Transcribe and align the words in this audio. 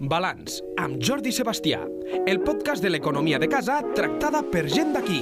Balanç, 0.00 0.62
amb 0.80 0.96
Jordi 1.04 1.28
Sebastià, 1.28 1.82
el 2.24 2.38
podcast 2.40 2.80
de 2.80 2.88
l'economia 2.88 3.36
de 3.36 3.50
casa 3.52 3.82
tractada 3.92 4.40
per 4.48 4.62
gent 4.72 4.94
d'aquí. 4.94 5.18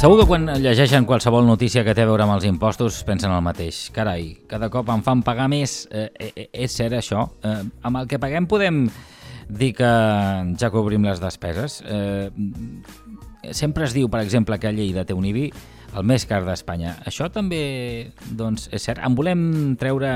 Segur 0.00 0.16
que 0.18 0.26
quan 0.26 0.50
llegeixen 0.58 1.06
qualsevol 1.06 1.46
notícia 1.46 1.84
que 1.86 1.94
té 1.94 2.02
a 2.02 2.08
veure 2.08 2.26
amb 2.26 2.34
els 2.34 2.48
impostos 2.48 2.98
pensen 3.06 3.30
el 3.30 3.44
mateix. 3.46 3.84
Carai, 3.94 4.32
cada 4.50 4.66
cop 4.74 4.90
em 4.90 5.04
fan 5.06 5.22
pagar 5.22 5.46
més. 5.46 5.84
Eh, 5.94 6.08
eh, 6.18 6.48
és 6.50 6.74
cert 6.74 6.96
això? 6.98 7.28
Eh, 7.46 7.60
amb 7.86 8.00
el 8.00 8.10
que 8.10 8.18
paguem 8.18 8.48
podem 8.50 8.88
dir 9.46 9.70
que 9.78 9.92
ja 10.58 10.72
cobrim 10.74 11.06
les 11.06 11.22
despeses. 11.22 11.78
Eh, 11.86 12.26
sempre 13.54 13.86
es 13.86 13.94
diu, 13.94 14.10
per 14.10 14.24
exemple, 14.26 14.58
que 14.58 14.74
Lleida 14.74 15.06
té 15.06 15.14
un 15.14 15.30
IBI 15.30 15.46
el 15.96 16.06
més 16.08 16.26
car 16.28 16.42
d'Espanya. 16.46 16.96
Això 17.08 17.28
també 17.32 18.12
doncs, 18.30 18.68
és 18.72 18.88
cert. 18.88 19.02
En 19.04 19.16
volem 19.18 19.76
treure 19.80 20.12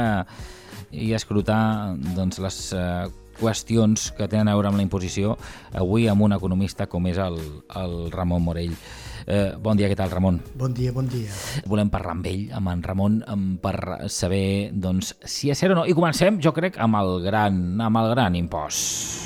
i 0.94 1.12
escrutar 1.16 1.96
doncs, 2.16 2.40
les 2.42 2.60
eh, 2.76 3.06
qüestions 3.36 4.10
que 4.16 4.28
tenen 4.28 4.48
a 4.48 4.54
veure 4.56 4.70
amb 4.70 4.80
la 4.80 4.86
imposició 4.86 5.34
avui 5.76 6.06
amb 6.08 6.24
un 6.24 6.36
economista 6.36 6.86
com 6.88 7.08
és 7.10 7.20
el, 7.20 7.36
el 7.76 7.98
Ramon 8.14 8.46
Morell. 8.46 8.72
Eh, 9.26 9.56
bon 9.58 9.76
dia, 9.78 9.90
què 9.90 9.96
tal, 9.98 10.12
Ramon? 10.12 10.38
Bon 10.56 10.72
dia, 10.74 10.92
bon 10.94 11.08
dia. 11.10 11.32
Volem 11.66 11.90
parlar 11.92 12.14
amb 12.14 12.28
ell, 12.30 12.44
amb 12.54 12.70
en 12.72 12.84
Ramon, 12.86 13.20
amb, 13.26 13.56
per 13.62 14.06
saber 14.12 14.70
doncs, 14.72 15.16
si 15.26 15.50
és 15.50 15.58
cert 15.58 15.74
o 15.74 15.80
no. 15.82 15.86
I 15.86 15.96
comencem, 15.98 16.38
jo 16.42 16.54
crec, 16.56 16.78
amb 16.78 17.02
el 17.02 17.16
gran, 17.26 17.64
amb 17.82 18.04
el 18.04 18.12
gran 18.14 18.38
impost. 18.38 19.25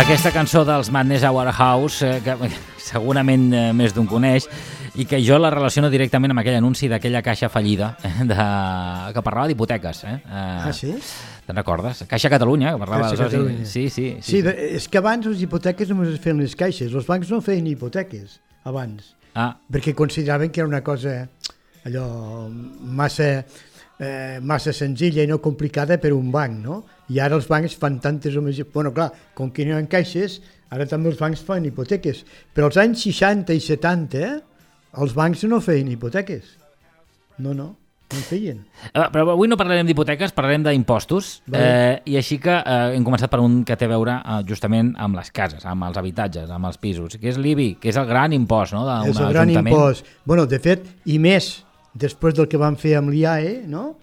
Aquesta 0.00 0.30
cançó 0.32 0.62
dels 0.64 0.88
Madness 0.90 1.24
Hour 1.28 1.50
House, 1.52 2.02
eh, 2.06 2.20
que 2.24 2.34
segurament 2.90 3.50
eh, 3.52 3.64
més 3.76 3.92
d'un 3.92 4.06
coneix, 4.08 4.46
i 4.96 5.04
que 5.06 5.20
jo 5.22 5.36
la 5.38 5.50
relaciono 5.52 5.90
directament 5.92 6.32
amb 6.32 6.40
aquell 6.40 6.56
anunci 6.56 6.88
d'aquella 6.90 7.20
caixa 7.22 7.50
fallida 7.52 7.92
eh, 8.02 8.24
de... 8.30 8.46
que 9.14 9.22
parlava 9.26 9.46
d'hipoteques. 9.50 10.02
Eh? 10.08 10.16
Ah, 10.26 10.72
sí? 10.74 10.94
Te'n 11.46 11.60
recordes? 11.60 12.04
Caixa 12.08 12.32
Catalunya, 12.32 12.72
que 12.74 12.82
parlava... 12.82 13.10
Caixa 13.12 13.28
Catalunya. 13.28 13.68
Sí, 13.68 13.86
sí. 13.92 14.08
Sí, 14.18 14.38
sí, 14.38 14.42
de, 14.46 14.56
és 14.80 14.88
que 14.88 14.98
abans 15.02 15.28
les 15.28 15.44
hipoteques 15.44 15.92
només 15.92 16.14
es 16.16 16.24
feien 16.24 16.40
les 16.40 16.56
caixes, 16.56 16.90
els 16.96 17.08
bancs 17.10 17.30
no 17.30 17.42
feien 17.44 17.68
hipoteques 17.70 18.40
abans, 18.64 19.14
Ah, 19.38 19.52
perquè 19.70 19.92
consideraven 19.94 20.50
que 20.50 20.58
era 20.58 20.66
una 20.66 20.80
cosa 20.82 21.28
allò 21.86 22.48
massa, 22.50 23.44
eh, 24.00 24.38
massa 24.42 24.72
senzilla 24.72 25.22
i 25.22 25.30
no 25.30 25.38
complicada 25.44 26.00
per 26.00 26.14
un 26.16 26.32
banc, 26.32 26.56
no? 26.64 26.80
I 27.12 27.20
ara 27.20 27.36
els 27.38 27.48
bancs 27.50 27.76
fan 27.78 28.00
tantes 28.02 28.36
o 28.36 28.42
més... 28.42 28.58
Bueno, 28.72 28.94
clar, 28.96 29.10
com 29.36 29.52
que 29.54 29.66
no 29.68 29.76
hi 29.76 29.78
ha 29.78 29.90
caixes, 29.92 30.40
ara 30.72 30.88
també 30.88 31.12
els 31.12 31.20
bancs 31.20 31.44
fan 31.46 31.68
hipoteques. 31.68 32.24
Però 32.54 32.70
als 32.70 32.80
anys 32.80 33.04
60 33.06 33.54
i 33.54 33.60
70, 33.60 34.24
eh, 34.24 34.40
els 35.04 35.14
bancs 35.14 35.44
no 35.50 35.60
feien 35.62 35.92
hipoteques. 35.92 36.56
No, 37.38 37.52
no, 37.52 37.54
no 37.54 37.76
en 38.10 38.24
feien. 38.26 38.58
Eh, 38.90 39.06
Però 39.12 39.22
avui 39.34 39.48
no 39.50 39.56
parlarem 39.58 39.86
d'hipoteques, 39.88 40.32
parlarem 40.34 40.64
d'impostos. 40.66 41.30
Vale. 41.46 41.62
Eh, 41.62 42.12
I 42.12 42.18
així 42.20 42.40
que 42.42 42.56
eh, 42.58 42.96
hem 42.96 43.06
començat 43.06 43.30
per 43.32 43.40
un 43.42 43.60
que 43.66 43.76
té 43.78 43.86
a 43.86 43.92
veure 43.92 44.16
eh, 44.18 44.40
justament 44.48 44.92
amb 44.98 45.18
les 45.20 45.30
cases, 45.34 45.64
amb 45.68 45.86
els 45.86 45.98
habitatges, 46.00 46.50
amb 46.50 46.70
els 46.70 46.80
pisos, 46.82 47.18
que 47.20 47.30
és 47.30 47.38
l'IBI, 47.38 47.74
que 47.80 47.92
és 47.92 47.98
el 48.00 48.08
gran 48.10 48.34
impost 48.36 48.74
no, 48.76 48.84
d'un 48.88 49.12
és 49.12 49.20
el 49.20 49.30
gran 49.34 49.48
ajuntament. 49.48 49.74
impost. 49.74 50.10
Bueno, 50.26 50.46
de 50.50 50.58
fet, 50.62 50.86
i 51.06 51.18
més 51.22 51.52
després 51.94 52.36
del 52.36 52.48
que 52.50 52.60
van 52.60 52.76
fer 52.78 52.96
amb 52.98 53.10
l'IAE, 53.12 53.60
no? 53.66 53.96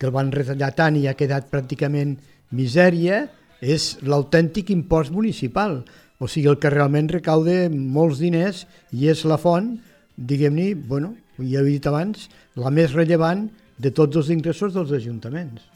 que 0.00 0.08
el 0.08 0.14
van 0.16 0.32
retallar 0.32 0.72
tant 0.76 0.96
i 0.96 1.06
ha 1.08 1.16
quedat 1.16 1.50
pràcticament 1.52 2.16
misèria, 2.56 3.26
és 3.60 3.98
l'autèntic 4.00 4.70
impost 4.72 5.12
municipal. 5.12 5.82
O 6.20 6.28
sigui, 6.28 6.48
el 6.48 6.58
que 6.60 6.72
realment 6.72 7.10
recauda 7.12 7.68
molts 7.70 8.20
diners 8.20 8.64
i 8.96 9.10
és 9.12 9.24
la 9.28 9.36
font, 9.40 9.74
diguem-ne, 10.16 10.72
bueno, 10.74 11.14
ja 11.40 11.60
he 11.60 11.68
dit 11.68 11.86
abans, 11.88 12.28
la 12.56 12.72
més 12.72 12.96
rellevant 12.96 13.46
de 13.80 13.92
tots 13.96 14.16
els 14.20 14.32
ingressos 14.32 14.74
dels 14.76 14.92
ajuntaments. 14.96 15.69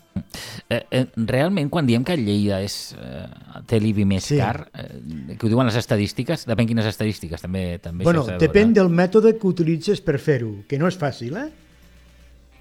Eh, 0.69 0.87
eh, 0.91 1.07
realment, 1.17 1.69
quan 1.71 1.87
diem 1.87 2.05
que 2.07 2.17
Lleida 2.17 2.61
és, 2.65 2.95
eh, 2.99 3.27
té 3.67 3.81
l'IBI 3.81 4.05
més 4.09 4.25
Sí. 4.25 4.39
car, 4.39 4.71
eh, 4.73 5.37
que 5.37 5.47
ho 5.47 5.49
diuen 5.51 5.67
les 5.67 5.77
estadístiques, 5.77 6.47
depèn 6.47 6.67
quines 6.67 6.87
estadístiques, 6.87 7.41
també, 7.43 7.79
també 7.83 8.05
Bueno, 8.05 8.25
de 8.25 8.39
depèn 8.39 8.73
del 8.73 8.89
mètode 8.89 9.37
que 9.39 9.47
utilitzes 9.47 10.01
per 10.01 10.19
fer-ho, 10.19 10.65
que 10.69 10.79
no 10.79 10.89
és 10.89 10.99
fàcil, 10.99 11.37
eh? 11.37 11.51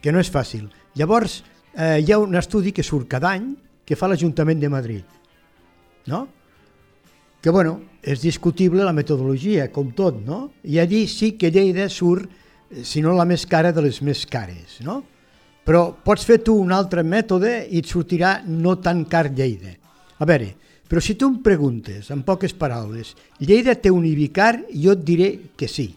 Que 0.01 0.11
no 0.11 0.19
és 0.19 0.31
fàcil. 0.31 0.69
Llavors, 0.95 1.43
eh, 1.75 2.01
hi 2.05 2.11
ha 2.11 2.19
un 2.19 2.35
estudi 2.35 2.71
que 2.71 2.83
surt 2.83 3.07
cada 3.07 3.31
any 3.31 3.55
que 3.85 3.95
fa 3.95 4.07
l'Ajuntament 4.07 4.59
de 4.59 4.69
Madrid, 4.69 5.03
no? 6.07 6.27
Que, 7.41 7.49
bueno, 7.49 7.81
és 8.01 8.21
discutible 8.21 8.83
la 8.83 8.93
metodologia, 8.93 9.71
com 9.71 9.91
tot, 9.91 10.19
no? 10.25 10.53
I 10.63 10.79
allí 10.79 11.07
sí 11.07 11.33
que 11.33 11.51
Lleida 11.51 11.89
surt, 11.89 12.29
eh, 12.71 12.83
si 12.83 13.01
no 13.01 13.13
la 13.13 13.25
més 13.25 13.45
cara, 13.45 13.71
de 13.71 13.81
les 13.81 14.01
més 14.01 14.25
cares, 14.25 14.81
no? 14.81 15.03
Però 15.63 15.93
pots 16.03 16.25
fer 16.27 16.41
tu 16.43 16.57
un 16.59 16.73
altre 16.75 17.03
mètode 17.07 17.63
i 17.69 17.79
et 17.79 17.87
sortirà 17.87 18.41
no 18.47 18.75
tan 18.83 19.05
car 19.07 19.29
Lleida. 19.31 19.71
A 20.19 20.27
veure, 20.27 20.49
però 20.87 21.01
si 21.01 21.15
tu 21.15 21.29
em 21.31 21.39
preguntes, 21.41 22.11
en 22.11 22.23
poques 22.27 22.53
paraules, 22.53 23.13
Lleida 23.39 23.75
té 23.79 23.91
un 23.91 24.05
Ibicar, 24.05 24.65
jo 24.69 24.93
et 24.93 25.03
diré 25.07 25.29
que 25.57 25.69
sí. 25.71 25.87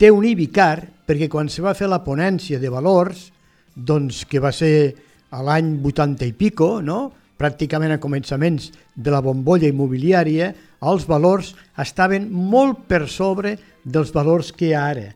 Té 0.00 0.10
un 0.10 0.24
Ibicar 0.26 0.80
perquè 1.06 1.28
quan 1.30 1.50
se 1.52 1.62
va 1.62 1.76
fer 1.76 1.90
la 1.92 2.02
ponència 2.02 2.58
de 2.58 2.72
valors, 2.72 3.28
doncs 3.74 4.24
que 4.30 4.40
va 4.40 4.52
ser 4.54 4.94
a 5.34 5.42
l'any 5.44 5.76
80 5.82 6.26
i 6.30 6.32
pico, 6.32 6.78
no? 6.80 7.12
pràcticament 7.38 7.92
a 7.94 8.00
començaments 8.00 8.70
de 8.94 9.12
la 9.12 9.20
bombolla 9.22 9.68
immobiliària, 9.68 10.52
els 10.86 11.06
valors 11.08 11.52
estaven 11.82 12.28
molt 12.30 12.84
per 12.88 13.04
sobre 13.10 13.56
dels 13.84 14.12
valors 14.14 14.52
que 14.54 14.68
hi 14.68 14.74
ha 14.74 14.84
ara, 14.92 15.08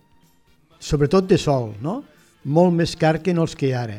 sobretot 0.79 1.29
de 1.31 1.39
sol, 1.39 1.71
no? 1.83 2.03
Molt 2.45 2.75
més 2.75 2.95
car 2.97 3.19
que 3.23 3.35
no 3.35 3.47
els 3.47 3.57
que 3.59 3.69
hi 3.69 3.75
ha 3.75 3.83
ara. 3.87 3.99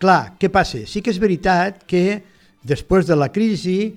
Clar, 0.00 0.36
què 0.40 0.48
passa? 0.52 0.84
Sí 0.88 1.02
que 1.02 1.12
és 1.12 1.20
veritat 1.20 1.84
que 1.88 2.22
després 2.64 3.06
de 3.08 3.16
la 3.16 3.30
crisi 3.32 3.92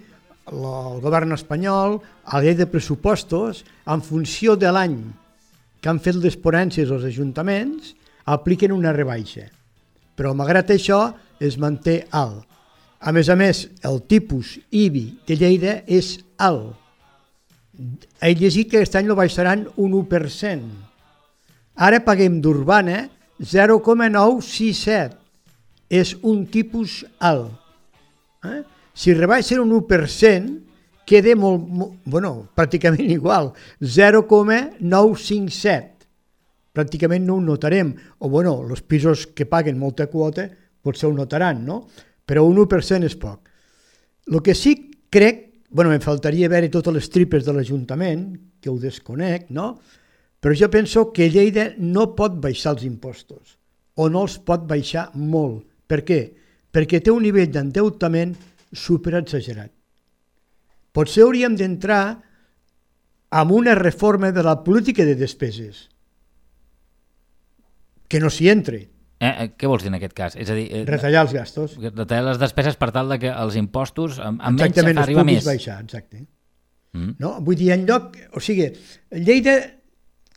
el 0.52 1.00
govern 1.04 1.32
espanyol, 1.36 2.02
a 2.26 2.38
la 2.38 2.44
llei 2.44 2.56
de 2.60 2.68
pressupostos, 2.68 3.64
en 3.88 4.02
funció 4.04 4.58
de 4.60 4.72
l'any 4.72 4.98
que 5.80 5.92
han 5.92 6.00
fet 6.04 6.20
les 6.20 6.36
ponències 6.40 6.92
als 6.92 7.06
ajuntaments, 7.08 7.94
apliquen 8.26 8.72
una 8.72 8.94
rebaixa. 8.96 9.50
Però 10.16 10.34
malgrat 10.36 10.72
això 10.72 11.14
es 11.44 11.58
manté 11.60 12.06
alt. 12.12 12.44
A 13.04 13.12
més 13.12 13.28
a 13.28 13.36
més, 13.36 13.66
el 13.84 14.00
tipus 14.08 14.56
IBI 14.72 15.06
de 15.28 15.36
Lleida 15.36 15.74
és 15.92 16.16
alt. 16.40 16.78
He 18.24 18.32
llegit 18.38 18.70
que 18.72 18.80
aquest 18.80 18.96
any 18.96 19.10
lo 19.10 19.18
baixaran 19.20 19.66
un 19.76 19.96
1%. 20.00 20.70
Ara 21.76 22.00
paguem 22.06 22.40
d'urbana 22.40 23.10
0,967. 23.42 25.18
És 25.94 26.18
un 26.26 26.48
tipus 26.50 27.06
alt. 27.22 27.54
Eh? 28.46 28.64
Si 28.94 29.14
rebaixen 29.14 29.60
un 29.62 29.72
1%, 29.78 30.64
queda 31.06 31.36
molt, 31.38 31.68
molt, 31.68 31.94
bueno, 32.06 32.48
pràcticament 32.56 33.12
igual, 33.18 33.54
0,957. 33.82 35.90
Pràcticament 36.74 37.26
no 37.28 37.36
ho 37.38 37.42
notarem. 37.44 37.94
O, 38.20 38.30
bueno, 38.30 38.66
els 38.66 38.82
pisos 38.82 39.28
que 39.30 39.46
paguen 39.46 39.78
molta 39.78 40.08
quota 40.10 40.50
potser 40.84 41.10
ho 41.10 41.14
notaran, 41.16 41.66
no? 41.66 41.88
Però 42.26 42.46
un 42.48 42.58
1% 42.64 43.08
és 43.08 43.16
poc. 43.20 43.50
El 44.32 44.42
que 44.44 44.56
sí 44.56 44.92
crec, 45.12 45.66
bueno, 45.70 45.94
em 45.94 46.02
faltaria 46.02 46.50
veure 46.50 46.70
totes 46.72 46.94
les 46.96 47.10
tripes 47.12 47.46
de 47.46 47.54
l'Ajuntament, 47.56 48.34
que 48.62 48.70
ho 48.72 48.78
desconec, 48.80 49.50
no? 49.52 49.80
Però 50.44 50.56
jo 50.60 50.68
penso 50.68 51.06
que 51.16 51.30
Lleida 51.32 51.70
no 51.80 52.10
pot 52.18 52.36
baixar 52.44 52.74
els 52.76 52.84
impostos, 52.84 53.56
o 53.96 54.10
no 54.12 54.26
els 54.28 54.36
pot 54.44 54.66
baixar 54.68 55.08
molt. 55.16 55.64
Per 55.88 56.02
què? 56.04 56.20
Perquè 56.74 57.00
té 57.00 57.14
un 57.14 57.24
nivell 57.24 57.52
d'endeutament 57.54 58.36
superexagerat. 58.74 59.72
Potser 60.94 61.24
hauríem 61.24 61.56
d'entrar 61.56 62.04
amb 63.34 63.54
una 63.56 63.74
reforma 63.80 64.34
de 64.36 64.44
la 64.44 64.58
política 64.66 65.06
de 65.08 65.16
despeses, 65.16 65.88
que 68.12 68.20
no 68.20 68.30
s'hi 68.30 68.52
entre, 68.52 68.90
Eh, 69.24 69.30
eh, 69.30 69.52
què 69.56 69.70
vols 69.72 69.84
dir 69.86 69.88
en 69.88 69.96
aquest 69.96 70.14
cas? 70.18 70.34
És 70.36 70.50
a 70.52 70.56
dir, 70.58 70.66
eh, 70.68 70.82
retallar 70.84 71.22
els 71.24 71.32
gastos. 71.32 71.78
retallar 71.80 72.26
les 72.26 72.40
despeses 72.42 72.76
per 72.76 72.90
tal 72.92 73.08
de 73.08 73.18
que 73.22 73.30
els 73.32 73.56
impostos 73.56 74.18
amb, 74.20 74.42
amb 74.42 74.60
menys 74.60 74.74
Exactament, 74.74 74.98
es 74.98 75.04
arriba 75.04 75.24
més. 75.24 75.46
baixar, 75.46 75.78
exacte. 75.82 76.26
Mm. 76.92 77.14
No? 77.20 77.40
Vull 77.40 77.56
dir, 77.56 77.72
en 77.72 77.86
lloc... 77.88 78.18
O 78.36 78.42
sigui, 78.44 78.68
Lleida 79.12 79.56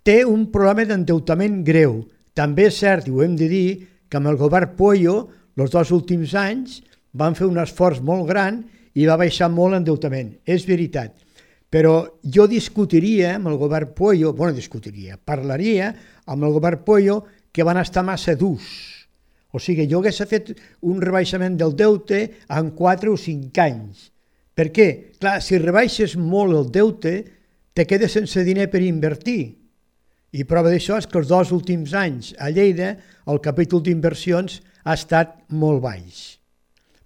té 0.07 0.23
un 0.23 0.47
problema 0.55 0.87
d'endeutament 0.87 1.65
greu. 1.67 2.05
També 2.37 2.69
és 2.71 2.79
cert, 2.79 3.09
i 3.09 3.13
ho 3.15 3.25
hem 3.25 3.35
de 3.39 3.49
dir, 3.51 3.69
que 4.07 4.21
amb 4.21 4.31
el 4.31 4.39
govern 4.39 4.77
Pollo, 4.79 5.17
els 5.59 5.73
dos 5.73 5.91
últims 5.91 6.35
anys, 6.39 6.81
van 7.17 7.35
fer 7.35 7.49
un 7.49 7.59
esforç 7.59 8.03
molt 8.05 8.29
gran 8.29 8.61
i 8.95 9.07
va 9.09 9.19
baixar 9.19 9.49
molt 9.51 9.75
l'endeutament. 9.75 10.37
És 10.47 10.67
veritat. 10.69 11.17
Però 11.73 11.97
jo 12.23 12.47
discutiria 12.47 13.35
amb 13.37 13.51
el 13.51 13.59
govern 13.59 13.91
Pollo, 13.97 14.31
bueno, 14.33 14.55
discutiria, 14.55 15.19
parlaria 15.19 15.91
amb 16.27 16.47
el 16.47 16.55
govern 16.55 16.85
Pollo 16.87 17.25
que 17.51 17.67
van 17.67 17.81
estar 17.83 18.05
massa 18.07 18.37
durs. 18.39 18.69
O 19.51 19.59
sigui, 19.59 19.89
jo 19.91 19.99
hagués 19.99 20.23
fet 20.29 20.53
un 20.87 21.01
rebaixament 21.03 21.57
del 21.59 21.75
deute 21.75 22.23
en 22.53 22.71
4 22.77 23.13
o 23.13 23.19
5 23.19 23.63
anys. 23.65 24.11
Per 24.55 24.71
què? 24.71 24.89
Clar, 25.19 25.41
si 25.43 25.59
rebaixes 25.59 26.15
molt 26.21 26.55
el 26.55 26.71
deute, 26.73 27.17
te 27.75 27.85
quedes 27.89 28.15
sense 28.15 28.45
diner 28.45 28.71
per 28.71 28.85
invertir. 28.85 29.66
I 30.33 30.45
prova 30.45 30.73
d'això 30.73 30.99
és 30.99 31.07
que 31.07 31.21
els 31.21 31.29
dos 31.31 31.53
últims 31.55 31.95
anys 31.95 32.33
a 32.43 32.51
Lleida 32.51 32.97
el 33.31 33.39
capítol 33.45 33.83
d'inversions 33.85 34.59
ha 34.85 34.95
estat 34.95 35.37
molt 35.55 35.83
baix. 35.85 36.37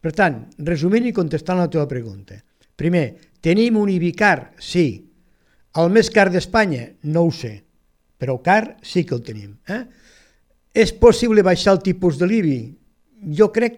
Per 0.01 0.13
tant, 0.17 0.47
resumint 0.65 1.07
i 1.11 1.13
contestant 1.17 1.61
la 1.61 1.69
teva 1.69 1.87
pregunta. 1.89 2.39
Primer, 2.77 3.37
tenim 3.45 3.77
un 3.77 3.91
Ibicar? 3.93 4.55
Sí. 4.57 4.87
El 5.77 5.93
més 5.93 6.09
car 6.11 6.31
d'Espanya? 6.33 6.87
No 7.13 7.27
ho 7.29 7.35
sé, 7.35 7.53
però 8.19 8.39
car 8.43 8.79
sí 8.83 9.05
que 9.05 9.15
el 9.15 9.23
tenim. 9.27 9.53
Eh? 9.69 9.85
És 10.73 10.95
possible 10.97 11.45
baixar 11.45 11.77
el 11.77 11.85
tipus 11.85 12.19
de 12.19 12.29
l'IBI? 12.31 12.61
Jo 13.37 13.51
crec 13.53 13.77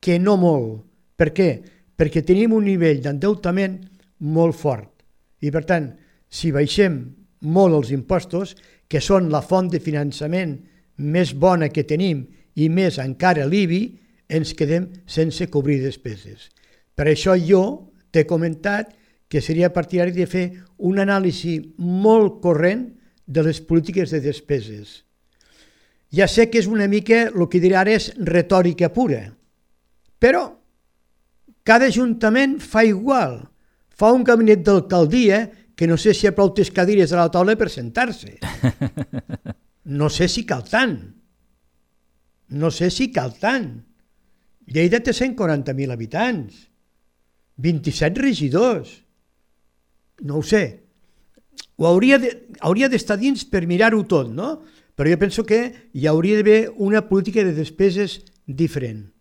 que 0.00 0.20
no 0.22 0.36
molt. 0.38 0.84
Per 1.18 1.32
què? 1.34 1.50
Perquè 1.96 2.22
tenim 2.22 2.54
un 2.54 2.66
nivell 2.68 3.02
d'endeutament 3.02 3.80
molt 4.22 4.56
fort. 4.56 4.90
I 5.42 5.50
per 5.50 5.64
tant, 5.68 5.90
si 6.28 6.52
baixem 6.54 7.00
molt 7.46 7.74
els 7.76 7.92
impostos, 7.94 8.54
que 8.88 9.02
són 9.02 9.30
la 9.32 9.42
font 9.42 9.68
de 9.72 9.80
finançament 9.82 10.56
més 10.96 11.32
bona 11.34 11.68
que 11.68 11.84
tenim 11.84 12.24
i 12.56 12.68
més 12.72 12.98
encara 13.02 13.46
l'IBI, 13.46 13.82
ens 14.28 14.54
quedem 14.58 14.88
sense 15.06 15.46
cobrir 15.52 15.80
despeses. 15.82 16.48
Per 16.96 17.06
això 17.10 17.36
jo 17.38 17.92
t'he 18.10 18.24
comentat 18.26 18.94
que 19.28 19.42
seria 19.42 19.72
partidari 19.74 20.14
de 20.14 20.26
fer 20.26 20.46
un 20.78 20.98
anàlisi 21.02 21.58
molt 21.78 22.40
corrent 22.42 22.86
de 23.26 23.42
les 23.42 23.60
polítiques 23.60 24.10
de 24.14 24.22
despeses. 24.22 25.02
Ja 26.14 26.28
sé 26.30 26.46
que 26.50 26.62
és 26.62 26.68
una 26.70 26.86
mica, 26.88 27.26
el 27.28 27.48
que 27.50 27.60
diré 27.60 27.76
ara 27.76 27.92
és 27.98 28.12
retòrica 28.16 28.92
pura, 28.94 29.34
però 30.22 30.46
cada 31.66 31.90
ajuntament 31.90 32.60
fa 32.62 32.84
igual. 32.86 33.40
Fa 33.90 34.12
un 34.14 34.22
gabinet 34.24 34.62
d'alcaldia 34.62 35.46
que 35.76 35.86
no 35.86 35.98
sé 36.00 36.14
si 36.16 36.24
hi 36.24 36.30
ha 36.30 36.34
prou 36.34 36.54
cadires 36.74 37.12
a 37.12 37.20
la 37.20 37.30
taula 37.30 37.56
per 37.56 37.70
sentar-se. 37.70 38.38
No 39.86 40.08
sé 40.10 40.26
si 40.26 40.42
cal 40.42 40.64
tant. 40.66 40.96
No 42.58 42.72
sé 42.74 42.90
si 42.90 43.12
cal 43.14 43.36
tant. 43.38 43.68
Lleida 44.66 44.98
té 44.98 45.12
140.000 45.14 45.94
habitants, 45.94 46.56
27 47.62 48.18
regidors. 48.18 48.90
No 50.26 50.40
ho 50.40 50.42
sé. 50.42 50.64
Ho 51.78 51.86
hauria 51.86 52.18
d'estar 52.18 52.74
de, 52.74 52.88
d'estar 52.90 53.18
dins 53.20 53.44
per 53.46 53.62
mirar-ho 53.70 54.02
tot, 54.10 54.32
no? 54.34 54.64
Però 54.96 55.12
jo 55.12 55.20
penso 55.20 55.44
que 55.46 55.60
hi 55.92 56.08
hauria 56.10 56.40
d'haver 56.40 56.72
una 56.82 57.04
política 57.06 57.44
de 57.44 57.54
despeses 57.54 58.24
diferent. 58.46 59.12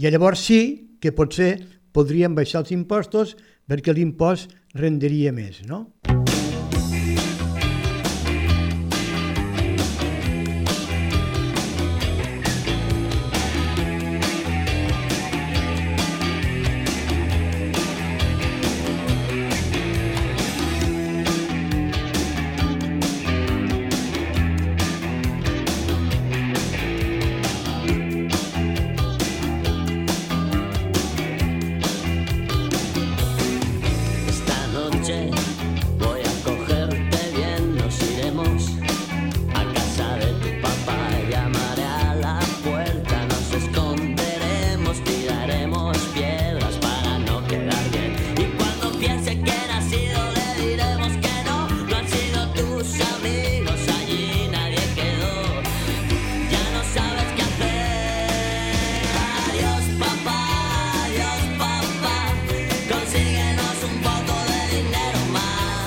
I 0.00 0.10
llavors 0.10 0.42
sí 0.42 0.96
que 0.98 1.12
potser 1.12 1.52
podríem 1.92 2.36
baixar 2.38 2.64
els 2.64 2.74
impostos 2.76 3.36
perquè 3.70 3.94
l'impost 3.94 4.54
renderia 4.74 5.32
més, 5.32 5.62
no? 5.66 5.86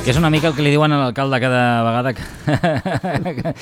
Que 0.03 0.11
és 0.11 0.17
una 0.19 0.27
mica 0.27 0.49
el 0.49 0.55
que 0.57 0.63
li 0.65 0.71
diuen 0.73 0.91
a 0.91 0.97
l'alcalde 0.99 1.37
cada 1.39 1.59
vegada 1.85 2.11
que, 2.11 2.23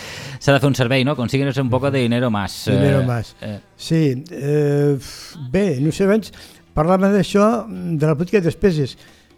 s'ha 0.41 0.55
de 0.55 0.57
fer 0.57 0.69
un 0.71 0.73
servei, 0.73 1.03
no? 1.05 1.13
Consíguenos 1.13 1.57
un 1.61 1.69
poco 1.69 1.91
de 1.93 1.99
dinero 2.01 2.31
más. 2.33 2.63
Dinero 2.65 3.01
eh, 3.01 3.05
más. 3.05 3.35
Eh. 3.41 3.59
Sí, 3.77 4.23
eh, 4.31 4.97
bé, 5.53 5.77
no 5.85 5.91
sé, 5.93 6.07
abans 6.09 6.31
parlàvem 6.73 7.11
d'això, 7.13 7.67
de 7.69 8.09
la 8.09 8.15
política 8.17 8.39
de 8.41 8.49
despeses. 8.49 8.95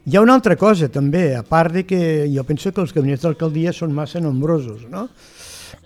Hi 0.08 0.16
ha 0.16 0.22
una 0.24 0.38
altra 0.40 0.56
cosa 0.56 0.88
també, 0.88 1.34
a 1.36 1.42
part 1.44 1.76
de 1.76 1.84
que 1.84 2.00
jo 2.32 2.46
penso 2.48 2.72
que 2.72 2.80
els 2.80 2.96
gabinets 2.96 3.26
d'alcaldia 3.28 3.74
són 3.76 3.92
massa 3.92 4.22
nombrosos, 4.24 4.86
no? 4.88 5.10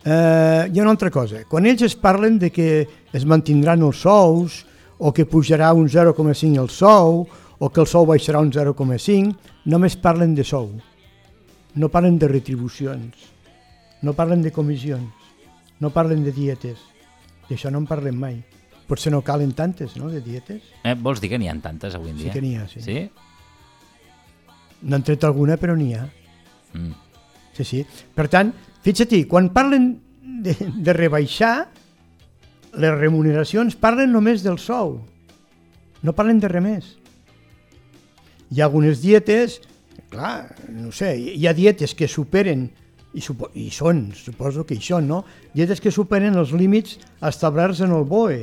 Eh, 0.03 0.67
hi 0.69 0.77
ha 0.77 0.83
una 0.83 0.93
altra 0.93 1.09
cosa. 1.09 1.41
Quan 1.49 1.65
ells 1.65 1.81
es 1.87 1.95
parlen 1.97 2.37
de 2.37 2.51
que 2.53 2.67
es 3.09 3.25
mantindran 3.25 3.81
els 3.87 4.03
sous, 4.05 4.59
o 5.01 5.09
que 5.09 5.25
pujarà 5.25 5.73
un 5.73 5.89
0,5 5.89 6.61
el 6.61 6.69
sou, 6.69 7.23
o 7.57 7.71
que 7.73 7.81
el 7.81 7.89
sou 7.89 8.05
baixarà 8.05 8.37
un 8.37 8.53
0,5, 8.53 9.33
només 9.65 9.97
parlen 9.97 10.37
de 10.37 10.45
sou 10.45 10.69
no 11.77 11.89
parlen 11.93 12.17
de 12.17 12.27
retribucions, 12.27 13.15
no 14.01 14.13
parlen 14.17 14.41
de 14.41 14.51
comissions, 14.51 15.13
no 15.79 15.91
parlen 15.93 16.23
de 16.25 16.33
dietes. 16.33 16.81
D'això 17.47 17.71
no 17.71 17.79
en 17.79 17.87
parlem 17.87 18.17
mai. 18.17 18.39
Potser 18.87 19.11
no 19.13 19.21
calen 19.23 19.53
tantes, 19.55 19.95
no?, 19.99 20.09
de 20.09 20.21
dietes. 20.23 20.63
Eh, 20.83 20.95
vols 20.95 21.21
dir 21.21 21.29
que 21.31 21.39
n'hi 21.39 21.49
ha 21.51 21.55
tantes 21.63 21.95
avui 21.95 22.11
en 22.11 22.17
dia? 22.17 22.31
Sí 22.31 22.33
que 22.33 22.43
n'hi 22.43 22.55
ha, 22.57 22.65
sí. 22.71 22.81
Sí? 22.83 22.97
N'han 24.87 25.05
tret 25.05 25.23
alguna, 25.27 25.57
però 25.59 25.75
n'hi 25.77 25.93
ha. 25.95 26.05
Mm. 26.73 26.93
Sí, 27.57 27.65
sí. 27.65 27.81
Per 28.15 28.27
tant, 28.31 28.51
fixa-t'hi, 28.85 29.25
quan 29.29 29.51
parlen 29.53 29.89
de, 30.43 30.55
de 30.55 30.95
rebaixar, 30.95 31.67
les 32.77 32.93
remuneracions 32.97 33.77
parlen 33.79 34.11
només 34.13 34.43
del 34.45 34.59
sou. 34.61 34.99
No 36.01 36.13
parlen 36.15 36.39
de 36.41 36.51
res 36.51 36.63
més. 36.63 36.91
Hi 38.53 38.61
ha 38.61 38.67
algunes 38.69 39.01
dietes 39.03 39.59
clar, 40.09 40.55
no 40.71 40.91
sé, 40.95 41.13
hi 41.17 41.47
ha 41.47 41.53
dietes 41.53 41.95
que 41.95 42.07
superen, 42.07 42.67
i, 43.13 43.21
supo, 43.23 43.49
i 43.57 43.69
són, 43.73 44.07
suposo 44.15 44.65
que 44.67 44.77
hi 44.77 44.83
són, 44.83 45.07
no? 45.09 45.23
Dietes 45.55 45.81
que 45.83 45.93
superen 45.93 46.37
els 46.37 46.53
límits 46.55 46.97
establerts 47.25 47.81
en 47.85 47.95
el 47.95 48.05
BOE. 48.07 48.41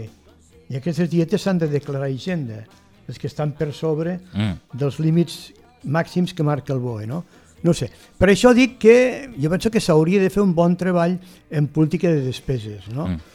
I 0.72 0.80
aquestes 0.80 1.10
dietes 1.12 1.44
s'han 1.44 1.60
de 1.60 1.68
declarar 1.70 2.08
a 2.08 2.12
Hisenda, 2.12 2.64
les 3.06 3.20
que 3.20 3.28
estan 3.28 3.52
per 3.56 3.70
sobre 3.76 4.18
mm. 4.32 4.76
dels 4.80 4.98
límits 5.02 5.52
màxims 5.84 6.32
que 6.32 6.46
marca 6.46 6.72
el 6.72 6.80
BOE, 6.80 7.06
no? 7.06 7.22
No 7.64 7.72
sé. 7.72 7.88
Per 8.20 8.28
això 8.28 8.52
dic 8.56 8.76
que 8.80 8.96
jo 9.40 9.48
penso 9.52 9.70
que 9.72 9.80
s'hauria 9.80 10.20
de 10.20 10.32
fer 10.32 10.42
un 10.42 10.52
bon 10.56 10.74
treball 10.76 11.16
en 11.50 11.68
política 11.72 12.10
de 12.12 12.24
despeses, 12.24 12.90
no? 12.92 13.08
Mm. 13.08 13.30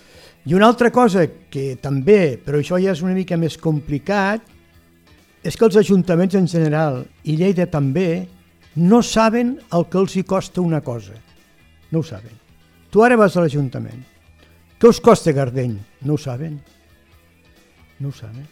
I 0.49 0.55
una 0.55 0.69
altra 0.69 0.89
cosa 0.89 1.25
que 1.51 1.75
també, 1.81 2.39
però 2.41 2.61
això 2.61 2.77
ja 2.81 2.93
és 2.93 3.01
una 3.05 3.13
mica 3.13 3.37
més 3.37 3.57
complicat, 3.59 4.45
és 5.43 5.55
que 5.55 5.65
els 5.65 5.77
ajuntaments 5.79 6.35
en 6.35 6.47
general, 6.51 7.03
i 7.23 7.37
Lleida 7.39 7.67
també, 7.71 8.27
no 8.75 9.01
saben 9.03 9.57
el 9.73 9.85
que 9.89 9.99
els 9.99 10.15
hi 10.15 10.23
costa 10.27 10.61
una 10.61 10.81
cosa. 10.81 11.15
No 11.91 11.99
ho 11.99 12.03
saben. 12.03 12.35
Tu 12.91 13.03
ara 13.03 13.17
vas 13.17 13.35
a 13.37 13.43
l'Ajuntament. 13.43 14.01
Què 14.79 14.87
us 14.89 14.99
costa 15.03 15.33
Gardeny? 15.35 15.77
No 16.07 16.15
ho 16.15 16.17
saben. 16.17 16.59
No 17.99 18.09
ho 18.09 18.15
saben. 18.15 18.47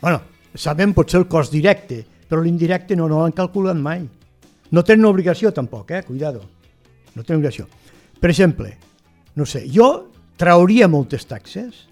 bueno, 0.00 0.22
saben 0.54 0.94
potser 0.94 1.20
el 1.20 1.28
cost 1.28 1.52
directe, 1.52 2.04
però 2.28 2.40
l'indirecte 2.40 2.96
no, 2.96 3.08
no 3.08 3.20
l'han 3.20 3.34
calculat 3.36 3.76
mai. 3.76 4.06
No 4.70 4.82
tenen 4.82 5.04
obligació 5.04 5.52
tampoc, 5.52 5.90
eh? 5.90 6.02
Cuidado. 6.02 6.40
No 7.14 7.22
tenen 7.22 7.42
obligació. 7.42 7.66
Per 8.20 8.30
exemple, 8.30 8.70
no 9.36 9.44
sé, 9.44 9.66
jo 9.68 10.08
trauria 10.40 10.88
moltes 10.88 11.26
taxes, 11.28 11.84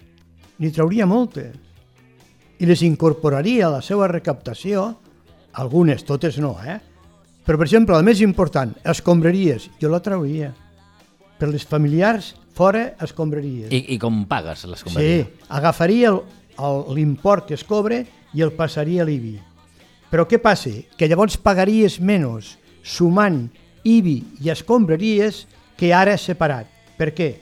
ni 0.57 0.71
trauria 0.71 1.05
moltes 1.05 1.53
i 2.63 2.67
les 2.69 2.81
incorporaria 2.87 3.67
a 3.67 3.73
la 3.75 3.81
seva 3.83 4.07
recaptació, 4.07 4.87
algunes, 5.59 6.05
totes 6.07 6.39
no, 6.39 6.55
eh? 6.63 6.79
Però, 7.43 7.59
per 7.59 7.67
exemple, 7.67 7.97
la 7.97 8.05
més 8.07 8.21
important, 8.23 8.71
escombraries, 8.87 9.67
jo 9.81 9.91
la 9.91 9.99
trauria. 10.03 10.53
Per 11.39 11.49
les 11.51 11.65
familiars, 11.67 12.31
fora 12.55 12.93
escombraries. 13.03 13.67
I, 13.67 13.81
i 13.95 13.97
com 13.99 14.23
pagues 14.29 14.63
l'escombraria? 14.69 15.25
Sí, 15.25 15.47
agafaria 15.51 16.13
l'import 16.95 17.49
que 17.49 17.57
es 17.57 17.65
cobre 17.67 18.05
i 18.31 18.45
el 18.45 18.53
passaria 18.55 19.03
a 19.03 19.09
l'IBI. 19.09 19.35
Però 20.13 20.23
què 20.29 20.39
passa? 20.39 20.71
Que 20.95 21.09
llavors 21.11 21.35
pagaries 21.41 21.99
menys 21.99 22.53
sumant 22.85 23.47
IBI 23.83 24.17
i 24.45 24.53
escombraries 24.53 25.43
que 25.75 25.91
ara 25.91 26.15
separat. 26.21 26.69
Per 26.95 27.11
què? 27.11 27.33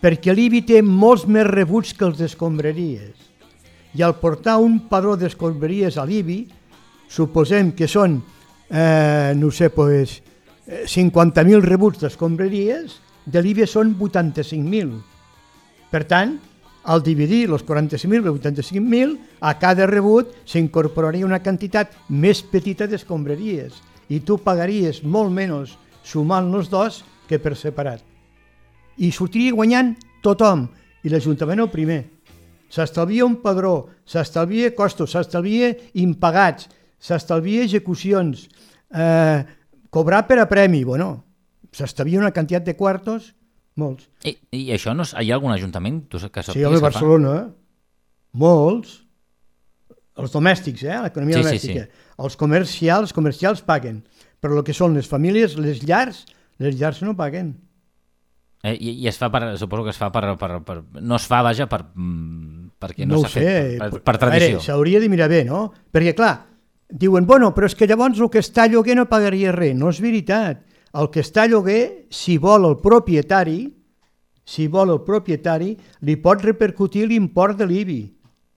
Perquè 0.00 0.32
l'IBI 0.32 0.64
té 0.64 0.80
molts 0.80 1.26
més 1.28 1.44
rebuts 1.50 1.92
que 1.92 2.06
els 2.08 2.22
d'escombraries. 2.22 3.26
I 3.96 4.02
al 4.04 4.18
portar 4.20 4.58
un 4.60 4.82
padró 4.90 5.14
d'escombraries 5.16 5.96
a 5.96 6.04
l'IBI, 6.04 6.42
suposem 7.08 7.70
que 7.72 7.88
són, 7.88 8.18
eh, 8.68 9.32
no 9.36 9.50
sé, 9.50 9.70
pues, 9.70 10.20
eh, 10.66 10.84
50.000 10.86 11.62
rebuts 11.64 12.02
d'escombraries, 12.02 13.00
de 13.24 13.42
l'IBI 13.42 13.66
són 13.66 13.94
85.000. 13.98 15.00
Per 15.90 16.04
tant, 16.04 16.36
al 16.84 17.02
dividir 17.02 17.48
els 17.48 17.64
45.000 17.64 18.26
i 18.26 18.28
els 18.28 18.40
85.000, 18.40 19.16
a 19.40 19.56
cada 19.58 19.86
rebut 19.86 20.34
s'incorporaria 20.44 21.26
una 21.26 21.42
quantitat 21.42 21.96
més 22.08 22.42
petita 22.42 22.86
d'escombraries 22.86 23.80
i 24.08 24.20
tu 24.20 24.36
pagaries 24.38 25.02
molt 25.02 25.32
menys 25.32 25.78
sumant 26.04 26.52
els 26.54 26.68
dos 26.70 27.02
que 27.26 27.40
per 27.42 27.56
separat. 27.56 28.02
I 28.98 29.10
sortiria 29.10 29.56
guanyant 29.56 29.96
tothom, 30.22 30.68
i 31.02 31.10
l'Ajuntament 31.10 31.60
el 31.64 31.70
primer. 31.70 32.15
S'estalvia 32.72 33.26
un 33.26 33.36
padró, 33.42 33.88
s'estalvia 34.08 34.72
costos, 34.74 35.12
s'estalvia 35.14 35.70
impagats, 36.02 36.68
s'estalvia 36.98 37.64
execucions, 37.66 38.48
eh, 38.90 39.44
cobrar 39.90 40.26
per 40.26 40.40
a 40.42 40.48
premi, 40.50 40.82
bueno, 40.84 41.24
s'estalvia 41.72 42.20
una 42.20 42.32
quantitat 42.34 42.66
de 42.66 42.76
quartos, 42.76 43.34
molts. 43.78 44.08
I, 44.24 44.34
i 44.56 44.64
això 44.74 44.94
no 44.96 45.06
és, 45.06 45.14
hi 45.20 45.30
ha 45.30 45.38
algun 45.38 45.54
ajuntament 45.54 46.02
tu, 46.10 46.18
que 46.18 46.42
Sí, 46.46 46.64
home, 46.64 46.78
que 46.78 46.86
Barcelona, 46.88 47.36
molts, 48.32 49.02
els 50.16 50.32
domèstics, 50.32 50.82
eh, 50.88 50.98
l'economia 51.04 51.38
Sí, 51.38 51.42
sí, 51.42 51.46
domèstica. 51.46 52.08
Els 52.26 52.38
comercials, 52.40 53.12
comercials 53.12 53.62
paguen, 53.62 54.00
però 54.40 54.58
el 54.58 54.66
que 54.66 54.74
són 54.74 54.96
les 54.96 55.06
famílies, 55.08 55.58
les 55.60 55.84
llars, 55.84 56.24
les 56.58 56.74
llars 56.80 57.02
no 57.04 57.14
paguen. 57.16 57.54
Fa? 57.54 57.62
Eh, 58.66 58.74
i, 58.80 58.96
I 59.04 59.08
es 59.10 59.18
fa 59.20 59.28
per, 59.30 59.42
suposo 59.60 59.84
que 59.86 59.92
es 59.92 59.98
fa 60.00 60.08
per, 60.10 60.24
per, 60.40 60.50
per 60.66 60.80
no 61.04 61.18
es 61.20 61.26
fa, 61.28 61.42
vaja, 61.46 61.68
per, 61.70 61.84
mm, 61.94 62.45
perquè 62.80 63.06
no, 63.06 63.14
No, 63.16 63.20
ho 63.20 63.24
s'ha 63.24 63.32
sé, 63.40 63.44
fet, 63.46 63.78
per, 63.80 63.90
per, 63.90 64.02
per 64.04 64.14
a 64.16 64.20
tradició. 64.22 64.60
s'hauria 64.60 65.00
de 65.00 65.08
mirar 65.08 65.28
bé, 65.32 65.44
no? 65.44 65.72
Perquè, 65.92 66.14
clar, 66.16 66.34
diuen, 66.90 67.26
bueno, 67.26 67.52
però 67.54 67.66
és 67.70 67.74
que 67.74 67.88
llavors 67.88 68.20
el 68.20 68.30
que 68.30 68.42
està 68.44 68.64
a 68.66 68.72
lloguer 68.72 68.96
no 68.98 69.06
pagaria 69.10 69.52
res. 69.52 69.74
No 69.76 69.90
és 69.90 70.00
veritat. 70.00 70.62
El 70.96 71.10
que 71.12 71.20
està 71.20 71.44
a 71.44 71.50
lloguer, 71.50 72.06
si 72.10 72.38
vol 72.40 72.64
el 72.68 72.76
propietari, 72.80 73.60
si 74.46 74.66
vol 74.70 74.92
el 74.94 75.00
propietari, 75.04 75.72
li 76.06 76.16
pot 76.22 76.44
repercutir 76.44 77.06
l'import 77.10 77.58
de 77.58 77.66
l'IBI 77.66 78.00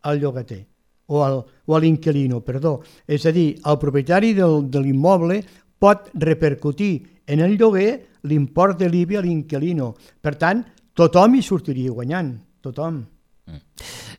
al 0.07 0.19
llogater 0.21 0.61
o, 1.09 1.23
al, 1.25 1.39
o 1.65 1.75
a 1.75 1.79
l'inquilino, 1.81 2.39
perdó. 2.45 2.77
És 3.07 3.25
a 3.25 3.33
dir, 3.33 3.55
el 3.65 3.79
propietari 3.81 4.35
del, 4.37 4.69
de 4.69 4.83
l'immoble 4.83 5.41
pot 5.81 6.11
repercutir 6.13 7.23
en 7.25 7.41
el 7.41 7.57
lloguer 7.57 8.05
l'import 8.29 8.77
de 8.79 8.89
l'IBI 8.91 9.17
a 9.17 9.23
l'inquilino. 9.25 9.95
Per 10.21 10.35
tant, 10.37 10.61
tothom 10.93 11.35
hi 11.35 11.41
sortiria 11.41 11.91
guanyant, 11.95 12.35
tothom. 12.61 13.01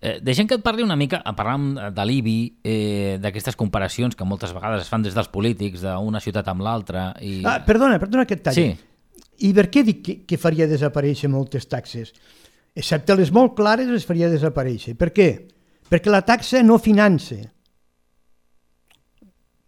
Eh, 0.00 0.16
deixem 0.24 0.48
que 0.48 0.56
et 0.56 0.62
parli 0.64 0.80
una 0.80 0.96
mica, 0.96 1.20
parlant 1.36 1.74
de 1.92 2.04
l'IBI, 2.08 2.36
eh, 2.64 3.18
d'aquestes 3.20 3.56
comparacions 3.60 4.16
que 4.16 4.24
moltes 4.24 4.54
vegades 4.56 4.86
es 4.86 4.88
fan 4.88 5.04
des 5.04 5.16
dels 5.16 5.28
polítics 5.28 5.84
d'una 5.84 6.22
ciutat 6.24 6.48
amb 6.48 6.64
l'altra. 6.64 7.10
I... 7.20 7.42
Ah, 7.44 7.58
perdona, 7.66 7.98
perdona 8.00 8.24
que 8.24 8.38
et 8.38 8.44
talli. 8.46 8.70
Sí. 8.70 9.20
I 9.44 9.52
per 9.56 9.66
què 9.72 9.84
dic 9.84 10.02
que, 10.04 10.14
que 10.28 10.40
faria 10.40 10.68
desaparèixer 10.68 11.28
moltes 11.32 11.68
taxes? 11.68 12.14
Excepte 12.76 13.16
les 13.18 13.32
molt 13.32 13.56
clares 13.58 13.88
les 13.92 14.06
faria 14.08 14.30
desaparèixer. 14.32 14.94
Per 14.96 15.10
què? 15.12 15.30
Perquè 15.90 16.12
la 16.12 16.22
taxa 16.24 16.62
no 16.62 16.78
finança. 16.78 17.36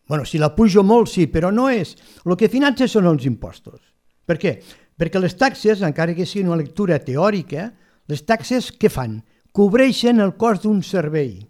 bueno, 0.08 0.24
si 0.26 0.36
la 0.36 0.54
pujo 0.54 0.82
molt, 0.82 1.08
sí, 1.08 1.26
però 1.26 1.50
no 1.50 1.70
és. 1.72 1.94
El 2.26 2.36
que 2.36 2.50
finança 2.52 2.88
són 2.88 3.06
els 3.08 3.24
impostos. 3.24 3.80
Per 4.28 4.36
què? 4.36 4.58
Perquè 4.98 5.20
les 5.20 5.36
taxes, 5.40 5.80
encara 5.80 6.12
que 6.12 6.26
sigui 6.28 6.44
una 6.44 6.58
lectura 6.60 6.98
teòrica, 7.00 7.70
les 8.12 8.24
taxes 8.28 8.68
què 8.76 8.90
fan? 8.92 9.22
Cobreixen 9.52 10.20
el 10.24 10.36
cost 10.40 10.64
d'un 10.64 10.80
servei 10.86 11.42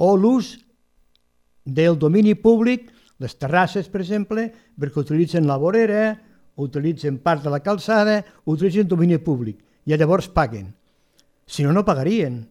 o 0.00 0.14
l'ús 0.16 0.54
del 1.64 1.98
domini 1.98 2.34
públic, 2.34 2.90
les 3.20 3.36
terrasses, 3.38 3.88
per 3.88 4.00
exemple, 4.02 4.46
perquè 4.80 5.02
utilitzen 5.04 5.46
la 5.48 5.58
vorera, 5.60 6.14
utilitzen 6.60 7.18
part 7.22 7.44
de 7.44 7.52
la 7.52 7.60
calçada, 7.64 8.22
utilitzen 8.48 8.88
domini 8.88 9.18
públic, 9.18 9.60
i 9.84 9.96
llavors 9.96 10.28
paguen. 10.32 10.72
Si 11.46 11.64
no, 11.64 11.72
no 11.72 11.84
pagarien. 11.84 12.42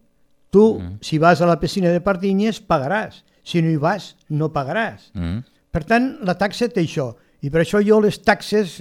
Tu, 0.53 0.63
mm. 0.77 1.01
si 1.01 1.17
vas 1.17 1.41
a 1.41 1.49
la 1.49 1.59
piscina 1.59 1.89
de 1.89 2.01
Pardinyes, 2.01 2.61
pagaràs. 2.61 3.23
Si 3.43 3.61
no 3.61 3.71
hi 3.73 3.79
vas, 3.81 4.13
no 4.29 4.51
pagaràs. 4.53 5.09
Mm. 5.17 5.41
Per 5.73 5.83
tant, 5.89 6.11
la 6.21 6.37
taxa 6.37 6.69
té 6.69 6.83
això. 6.83 7.09
I 7.41 7.49
per 7.49 7.63
això 7.63 7.81
jo 7.83 7.97
les 8.03 8.21
taxes, 8.21 8.77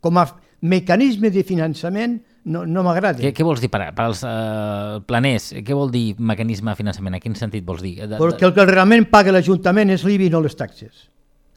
com 0.00 0.18
a 0.18 0.24
mecanisme 0.64 1.30
de 1.30 1.44
finançament, 1.44 2.16
no, 2.44 2.64
no 2.66 2.82
m'agraden. 2.82 3.22
Què, 3.22 3.32
què 3.36 3.44
vols 3.46 3.60
dir 3.62 3.70
per, 3.70 3.84
per 3.94 4.04
als 4.08 4.22
eh, 4.26 4.98
planers? 5.06 5.52
Què 5.62 5.76
vol 5.76 5.90
dir 5.94 6.14
mecanisme 6.18 6.72
de 6.72 6.76
finançament? 6.80 7.16
En 7.18 7.22
quin 7.22 7.36
sentit 7.38 7.64
vols 7.66 7.82
dir? 7.84 7.96
De, 8.06 8.18
Perquè 8.18 8.48
el 8.48 8.54
que 8.56 8.66
realment 8.68 9.06
paga 9.10 9.34
l'Ajuntament 9.34 9.90
és 9.94 10.04
l'IBI, 10.08 10.30
no 10.32 10.40
les 10.42 10.56
taxes. 10.58 11.08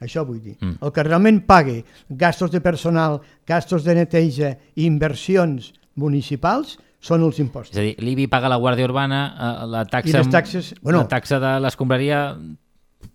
Això 0.02 0.26
vull 0.28 0.40
dir. 0.44 0.56
Mm. 0.60 0.76
El 0.84 0.92
que 0.92 1.02
realment 1.06 1.40
paga 1.48 1.78
gastos 2.08 2.50
de 2.52 2.60
personal, 2.60 3.20
gastos 3.48 3.84
de 3.86 3.94
neteja 3.96 4.52
i 4.76 4.84
inversions 4.84 5.72
municipals 5.96 6.76
són 7.00 7.22
els 7.24 7.36
És 7.38 7.44
impostos. 7.46 7.78
a 7.78 7.82
dir, 7.84 7.94
l'IBI 8.02 8.26
paga 8.28 8.48
la 8.52 8.58
Guàrdia 8.60 8.84
Urbana, 8.88 9.20
eh, 9.32 9.66
la 9.72 9.84
taxa, 9.88 10.10
I 10.10 10.12
les 10.20 10.30
taxes, 10.30 10.74
bueno- 10.82 11.00
la 11.04 11.08
taxa 11.08 11.38
de 11.40 11.60
l'escombraria, 11.60 12.36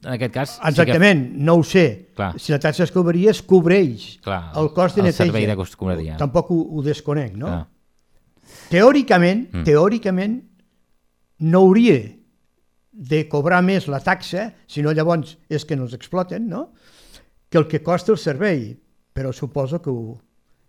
en 0.03 0.13
aquest 0.15 0.33
cas... 0.33 0.59
Exactament, 0.67 1.23
no 1.37 1.55
ho 1.59 1.63
sé. 1.63 2.09
Clar. 2.15 2.33
Si 2.39 2.51
la 2.53 2.59
taxa 2.59 2.83
es 2.83 2.91
cobraria, 2.91 3.31
es 3.31 3.41
cobreix 3.41 4.19
Clar, 4.23 4.51
el 4.57 4.71
cost 4.73 4.95
de 4.95 5.01
el 5.01 5.05
neteja. 5.09 5.25
servei 5.25 5.45
d'escombraria. 5.49 6.17
Tampoc 6.17 6.49
ho, 6.51 6.59
ho 6.77 6.81
desconec, 6.85 7.35
no? 7.35 7.47
Clar. 7.47 7.67
Teòricament, 8.71 9.47
Mm. 9.53 9.63
teòricament, 9.67 10.41
no 11.39 11.59
hauria 11.59 11.99
de 12.91 13.27
cobrar 13.29 13.61
més 13.63 13.87
la 13.87 13.99
taxa, 14.03 14.53
si 14.67 14.81
no 14.81 14.91
llavors 14.91 15.37
és 15.49 15.65
que 15.65 15.75
no 15.75 15.83
els 15.83 15.93
exploten, 15.93 16.47
no? 16.47 16.71
que 17.49 17.57
el 17.57 17.67
que 17.67 17.81
costa 17.83 18.11
el 18.13 18.17
servei, 18.17 18.77
però 19.13 19.33
suposo 19.33 19.81
que 19.81 19.89
ho 19.89 20.21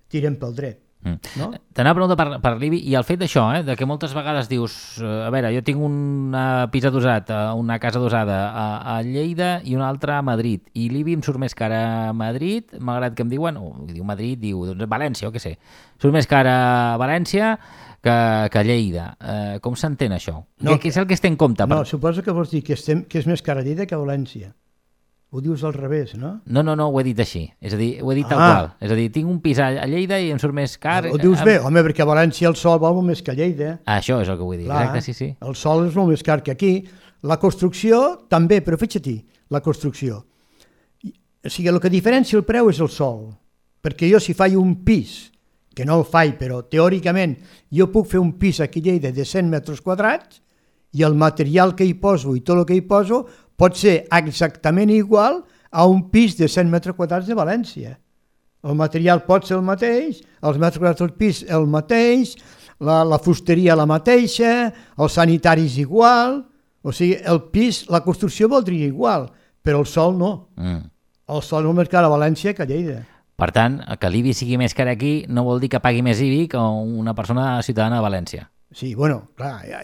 tiren 0.08 0.34
pel 0.36 0.54
dret. 0.54 0.81
Mm. 1.02 1.18
No? 1.40 1.48
T'anava 1.74 1.96
a 1.96 1.98
preguntar 1.98 2.16
per, 2.18 2.38
per 2.44 2.52
l'IBI 2.60 2.78
i 2.86 2.94
el 2.94 3.04
fet 3.06 3.18
d'això, 3.22 3.48
eh, 3.56 3.62
de 3.66 3.74
que 3.78 3.86
moltes 3.88 4.12
vegades 4.14 4.46
dius 4.50 4.74
eh, 5.02 5.08
a 5.26 5.30
veure, 5.34 5.50
jo 5.54 5.62
tinc 5.66 5.82
un 5.82 6.36
pis 6.70 6.86
adossat, 6.86 7.32
uh, 7.34 7.56
una 7.58 7.80
casa 7.82 7.98
adossada 7.98 8.38
a, 8.48 8.66
a 8.94 8.96
Lleida 9.06 9.56
i 9.66 9.74
una 9.74 9.88
altra 9.90 10.20
a 10.20 10.26
Madrid, 10.26 10.62
i 10.78 10.86
l'IBI 10.92 11.18
em 11.18 11.24
surt 11.26 11.42
més 11.42 11.58
cara 11.58 11.82
a 12.08 12.12
Madrid, 12.14 12.76
malgrat 12.78 13.18
que 13.18 13.26
em 13.26 13.32
diuen, 13.32 13.58
o 13.58 13.72
diu 13.90 14.06
Madrid, 14.06 14.38
diu 14.42 14.62
doncs, 14.70 14.86
València, 14.92 15.30
o 15.30 15.34
què 15.34 15.42
sé, 15.42 15.56
surt 15.98 16.14
més 16.14 16.30
cara 16.30 16.54
a 16.92 16.96
València 17.02 17.56
que, 18.02 18.16
que 18.52 18.62
a 18.62 18.66
Lleida. 18.66 19.12
Uh, 19.18 19.58
com 19.64 19.74
s'entén 19.78 20.14
això? 20.14 20.38
No, 20.62 20.78
què, 20.78 20.94
és 20.94 21.02
el 21.02 21.10
que 21.10 21.18
es 21.18 21.24
té 21.24 21.30
en 21.32 21.38
compte? 21.40 21.66
No, 21.66 21.82
Per... 21.82 21.90
suposo 21.90 22.22
que 22.22 22.34
vols 22.34 22.54
dir 22.54 22.62
que, 22.66 22.78
estem, 22.78 23.06
que 23.10 23.18
és 23.22 23.26
més 23.30 23.42
cara 23.42 23.62
a 23.62 23.66
Lleida 23.66 23.90
que 23.90 23.98
a 23.98 24.02
València. 24.02 24.54
Ho 25.32 25.40
dius 25.40 25.62
al 25.64 25.72
revés, 25.72 26.10
no? 26.14 26.42
No, 26.44 26.62
no, 26.62 26.74
no, 26.76 26.90
ho 26.92 26.98
he 27.00 27.04
dit 27.06 27.20
així. 27.24 27.46
És 27.64 27.72
a 27.72 27.78
dir, 27.80 28.02
ho 28.04 28.10
he 28.12 28.16
dit 28.18 28.26
tal 28.28 28.38
Ah. 28.38 28.48
qual. 28.52 28.66
És 28.84 28.90
a 28.92 28.96
dir, 28.98 29.06
tinc 29.14 29.30
un 29.30 29.38
pis 29.40 29.58
a, 29.64 29.70
Lleida 29.88 30.18
i 30.20 30.28
em 30.30 30.38
surt 30.38 30.52
més 30.52 30.74
car... 30.76 31.06
Ho 31.08 31.16
dius 31.16 31.40
eh, 31.40 31.44
bé, 31.46 31.54
home, 31.64 31.80
perquè 31.86 32.04
a 32.04 32.08
València 32.10 32.50
el 32.50 32.56
sol 32.60 32.76
val 32.82 32.92
molt 32.98 33.08
més 33.08 33.22
que 33.24 33.32
a 33.32 33.34
Lleida. 33.38 33.78
Això 33.88 34.18
és 34.20 34.28
el 34.28 34.36
que 34.36 34.44
vull 34.44 34.58
dir. 34.60 34.66
Clar, 34.68 34.82
Exacte, 34.90 35.00
sí, 35.06 35.14
sí. 35.16 35.30
El 35.40 35.56
sol 35.56 35.86
és 35.88 35.96
molt 35.96 36.12
més 36.12 36.22
car 36.22 36.42
que 36.44 36.52
aquí. 36.52 36.74
La 37.24 37.38
construcció 37.40 38.26
també, 38.28 38.60
però 38.60 38.76
fixa't 38.76 39.08
la 39.48 39.62
construcció. 39.64 40.20
O 41.44 41.48
sigui, 41.50 41.68
el 41.72 41.80
que 41.80 41.88
diferencia 41.90 42.36
el 42.36 42.44
preu 42.44 42.68
és 42.70 42.78
el 42.84 42.90
sol. 42.92 43.30
Perquè 43.82 44.10
jo 44.12 44.20
si 44.20 44.34
faig 44.36 44.54
un 44.60 44.76
pis, 44.84 45.30
que 45.74 45.86
no 45.88 45.96
el 45.98 46.04
faig, 46.04 46.36
però 46.38 46.60
teòricament 46.68 47.38
jo 47.72 47.88
puc 47.90 48.10
fer 48.12 48.20
un 48.20 48.34
pis 48.38 48.60
aquí 48.60 48.82
a 48.84 48.90
Lleida 48.90 49.10
de 49.16 49.24
100 49.24 49.48
metres 49.48 49.80
quadrats 49.80 50.42
i 50.92 51.02
el 51.08 51.16
material 51.16 51.72
que 51.74 51.86
hi 51.88 51.94
poso 51.96 52.36
i 52.36 52.42
tot 52.44 52.58
el 52.60 52.66
que 52.68 52.76
hi 52.76 52.82
poso 52.84 53.24
pot 53.56 53.76
ser 53.78 54.02
exactament 54.12 54.90
igual 54.92 55.42
a 55.70 55.86
un 55.88 56.08
pis 56.10 56.36
de 56.38 56.48
100 56.48 56.70
metres 56.70 56.96
quadrats 56.96 57.26
de 57.26 57.36
València. 57.38 57.96
El 58.62 58.76
material 58.78 59.24
pot 59.26 59.46
ser 59.48 59.56
el 59.56 59.64
mateix, 59.66 60.20
els 60.42 60.58
metres 60.58 60.78
quadrats 60.78 61.02
del 61.02 61.14
pis 61.18 61.42
el 61.50 61.66
mateix, 61.66 62.36
la, 62.82 63.02
la 63.06 63.18
fusteria 63.22 63.76
la 63.78 63.86
mateixa, 63.86 64.70
els 64.98 65.18
sanitaris 65.18 65.78
igual, 65.82 66.42
o 66.82 66.92
sigui, 66.94 67.16
el 67.22 67.44
pis, 67.54 67.84
la 67.90 68.02
construcció 68.02 68.48
voldria 68.50 68.86
igual, 68.86 69.28
però 69.62 69.82
el 69.82 69.86
sol 69.86 70.16
no. 70.18 70.32
Mm. 70.58 70.84
El 71.32 71.42
sol 71.46 71.68
és 71.70 71.76
més 71.78 71.90
car 71.90 72.02
a 72.04 72.10
València 72.10 72.54
que 72.54 72.64
a 72.64 72.68
Lleida. 72.68 73.02
Per 73.38 73.48
tant, 73.54 73.80
que 73.98 74.10
l'IBI 74.10 74.34
sigui 74.36 74.58
més 74.60 74.74
car 74.76 74.86
aquí 74.90 75.22
no 75.30 75.46
vol 75.46 75.62
dir 75.62 75.70
que 75.72 75.80
pagui 75.82 76.02
més 76.04 76.20
IBI 76.22 76.48
que 76.52 76.58
una 76.58 77.14
persona 77.14 77.62
ciutadana 77.62 77.98
de 77.98 78.04
València. 78.04 78.48
Sí, 78.74 78.94
bueno, 78.94 79.30
clar, 79.38 79.56
ja, 79.66 79.80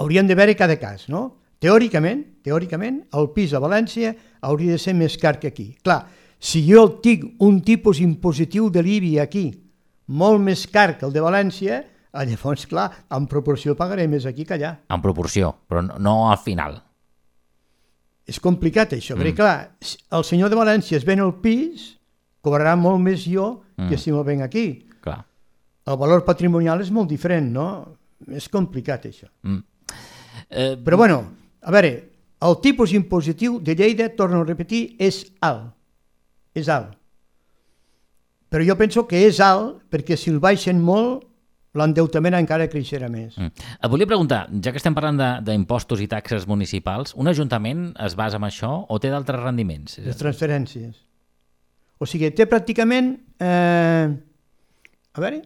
hauríem 0.00 0.28
de 0.28 0.36
veure 0.38 0.54
cada 0.56 0.76
cas, 0.80 1.08
no? 1.08 1.43
Teòricament, 1.64 2.20
teòricament, 2.44 3.00
el 3.16 3.30
pis 3.32 3.54
a 3.56 3.60
València 3.62 4.12
hauria 4.44 4.76
de 4.76 4.82
ser 4.82 4.94
més 4.96 5.16
car 5.20 5.38
que 5.40 5.48
aquí. 5.48 5.70
Clar, 5.82 6.02
si 6.38 6.60
jo 6.66 6.86
tinc 7.04 7.40
un 7.42 7.62
tipus 7.64 8.02
impositiu 8.04 8.68
de 8.70 8.82
l'IBI 8.84 9.18
aquí 9.22 9.46
molt 10.12 10.42
més 10.44 10.66
car 10.68 10.98
que 10.98 11.06
el 11.08 11.14
de 11.14 11.22
València, 11.24 11.80
eh, 12.12 12.24
llavors, 12.28 12.66
clar, 12.68 12.90
en 13.16 13.26
proporció 13.30 13.72
pagaré 13.78 14.04
més 14.06 14.26
aquí 14.28 14.44
que 14.44 14.58
allà. 14.58 14.74
En 14.92 15.00
proporció, 15.00 15.54
però 15.66 15.80
no, 15.86 15.96
no 15.98 16.16
al 16.30 16.38
final. 16.44 16.76
És 18.28 18.40
complicat 18.40 18.92
això, 18.96 19.16
mm. 19.16 19.20
perquè 19.20 19.36
clar, 19.36 19.56
si 19.80 19.98
el 20.16 20.24
senyor 20.24 20.52
de 20.52 20.56
València 20.60 21.00
es 21.00 21.04
ven 21.08 21.20
el 21.24 21.34
pis, 21.40 21.94
cobrarà 22.44 22.76
molt 22.76 23.00
més 23.00 23.24
jo 23.24 23.64
Mm. 23.76 23.88
que 23.90 23.98
si 23.98 24.12
me'l 24.12 24.22
venc 24.22 24.42
aquí. 24.44 24.66
Clar. 25.02 25.24
El 25.86 25.96
valor 25.98 26.24
patrimonial 26.24 26.80
és 26.80 26.92
molt 26.94 27.08
diferent, 27.10 27.50
no? 27.52 27.96
És 28.30 28.48
complicat, 28.48 29.08
això. 29.10 29.26
Mm. 29.42 29.62
Eh, 30.48 30.76
Però 30.84 30.96
bueno, 30.96 31.24
a 31.64 31.72
veure, 31.72 31.92
el 32.44 32.58
tipus 32.60 32.92
impositiu 32.92 33.58
de 33.64 33.74
Lleida, 33.74 34.10
torno 34.16 34.42
a 34.42 34.44
repetir, 34.44 34.96
és 35.00 35.24
alt. 35.40 35.72
És 36.54 36.68
alt. 36.68 36.92
Però 38.52 38.62
jo 38.62 38.76
penso 38.78 39.06
que 39.08 39.24
és 39.26 39.40
alt 39.42 39.80
perquè 39.90 40.14
si 40.20 40.30
el 40.30 40.38
baixen 40.42 40.78
molt, 40.84 41.24
l'endeutament 41.74 42.36
encara 42.38 42.68
creixerà 42.70 43.08
més. 43.10 43.34
Mm. 43.34 43.48
Et 43.82 43.90
volia 43.90 44.06
preguntar, 44.06 44.44
ja 44.62 44.70
que 44.70 44.78
estem 44.78 44.94
parlant 44.94 45.16
de- 45.18 45.40
d'impostos 45.48 45.98
i 46.00 46.06
taxes 46.06 46.46
municipals, 46.46 47.16
un 47.18 47.26
ajuntament 47.26 47.88
es 48.04 48.14
basa 48.14 48.36
en 48.38 48.44
això 48.46 48.84
o 48.88 48.98
té 49.02 49.10
d'altres 49.10 49.40
rendiments? 49.42 49.98
Les 49.98 50.16
transferències. 50.20 50.94
O 51.98 52.06
sigui, 52.06 52.30
té 52.30 52.46
pràcticament, 52.46 53.16
eh, 53.40 54.06
a 55.14 55.20
veure, 55.20 55.42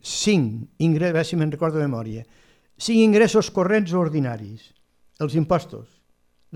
cinc 0.00 0.68
ingressos, 0.78 1.10
a 1.10 1.18
veure 1.20 1.28
si 1.28 1.36
me'n 1.36 1.52
recordo 1.52 1.78
de 1.78 1.86
memòria, 1.86 2.24
cinc 2.80 3.02
ingressos 3.04 3.50
corrents 3.52 3.92
ordinaris, 3.92 4.70
els 5.20 5.34
impostos, 5.36 5.88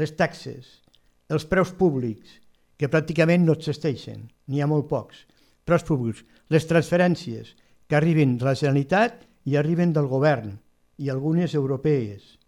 les 0.01 0.15
taxes, 0.17 0.81
els 1.29 1.45
preus 1.45 1.75
públics, 1.77 2.39
que 2.81 2.89
pràcticament 2.89 3.45
no 3.45 3.53
existeixen, 3.59 4.23
n'hi 4.49 4.63
ha 4.65 4.69
molt 4.71 4.89
pocs, 4.89 5.27
preus 5.69 5.85
públics, 5.85 6.23
les 6.49 6.65
transferències 6.71 7.53
que 7.87 7.99
arriben 7.99 8.39
de 8.41 8.49
la 8.49 8.55
Generalitat 8.57 9.27
i 9.45 9.59
arriben 9.61 9.93
del 9.93 10.09
govern, 10.09 10.57
i 10.97 11.13
algunes 11.13 11.53
europees. 11.59 12.39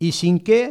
I 0.00 0.14
cinquè, 0.16 0.62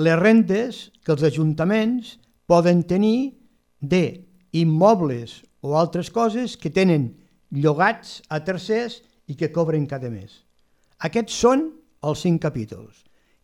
les 0.00 0.18
rendes 0.20 0.80
que 1.04 1.12
els 1.12 1.26
ajuntaments 1.28 2.16
poden 2.48 2.86
tenir 2.88 3.36
de 3.80 4.24
immobles 4.56 5.42
o 5.60 5.76
altres 5.76 6.08
coses 6.08 6.56
que 6.56 6.72
tenen 6.72 7.10
llogats 7.52 8.22
a 8.32 8.40
tercers 8.48 9.02
i 9.28 9.36
que 9.36 9.52
cobren 9.52 9.84
cada 9.84 10.08
mes. 10.08 10.45
Aquests 11.04 11.34
són 11.44 11.66
els 12.06 12.22
cinc 12.24 12.40
capítols. 12.42 13.02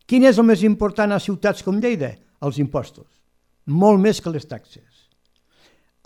Quin 0.09 0.25
és 0.25 0.39
el 0.39 0.47
més 0.49 0.63
important 0.65 1.13
a 1.13 1.21
ciutats 1.21 1.63
com 1.65 1.81
Lleida? 1.81 2.15
Els 2.43 2.59
impostos. 2.59 3.07
Molt 3.67 4.01
més 4.03 4.21
que 4.21 4.33
les 4.33 4.49
taxes. 4.49 5.09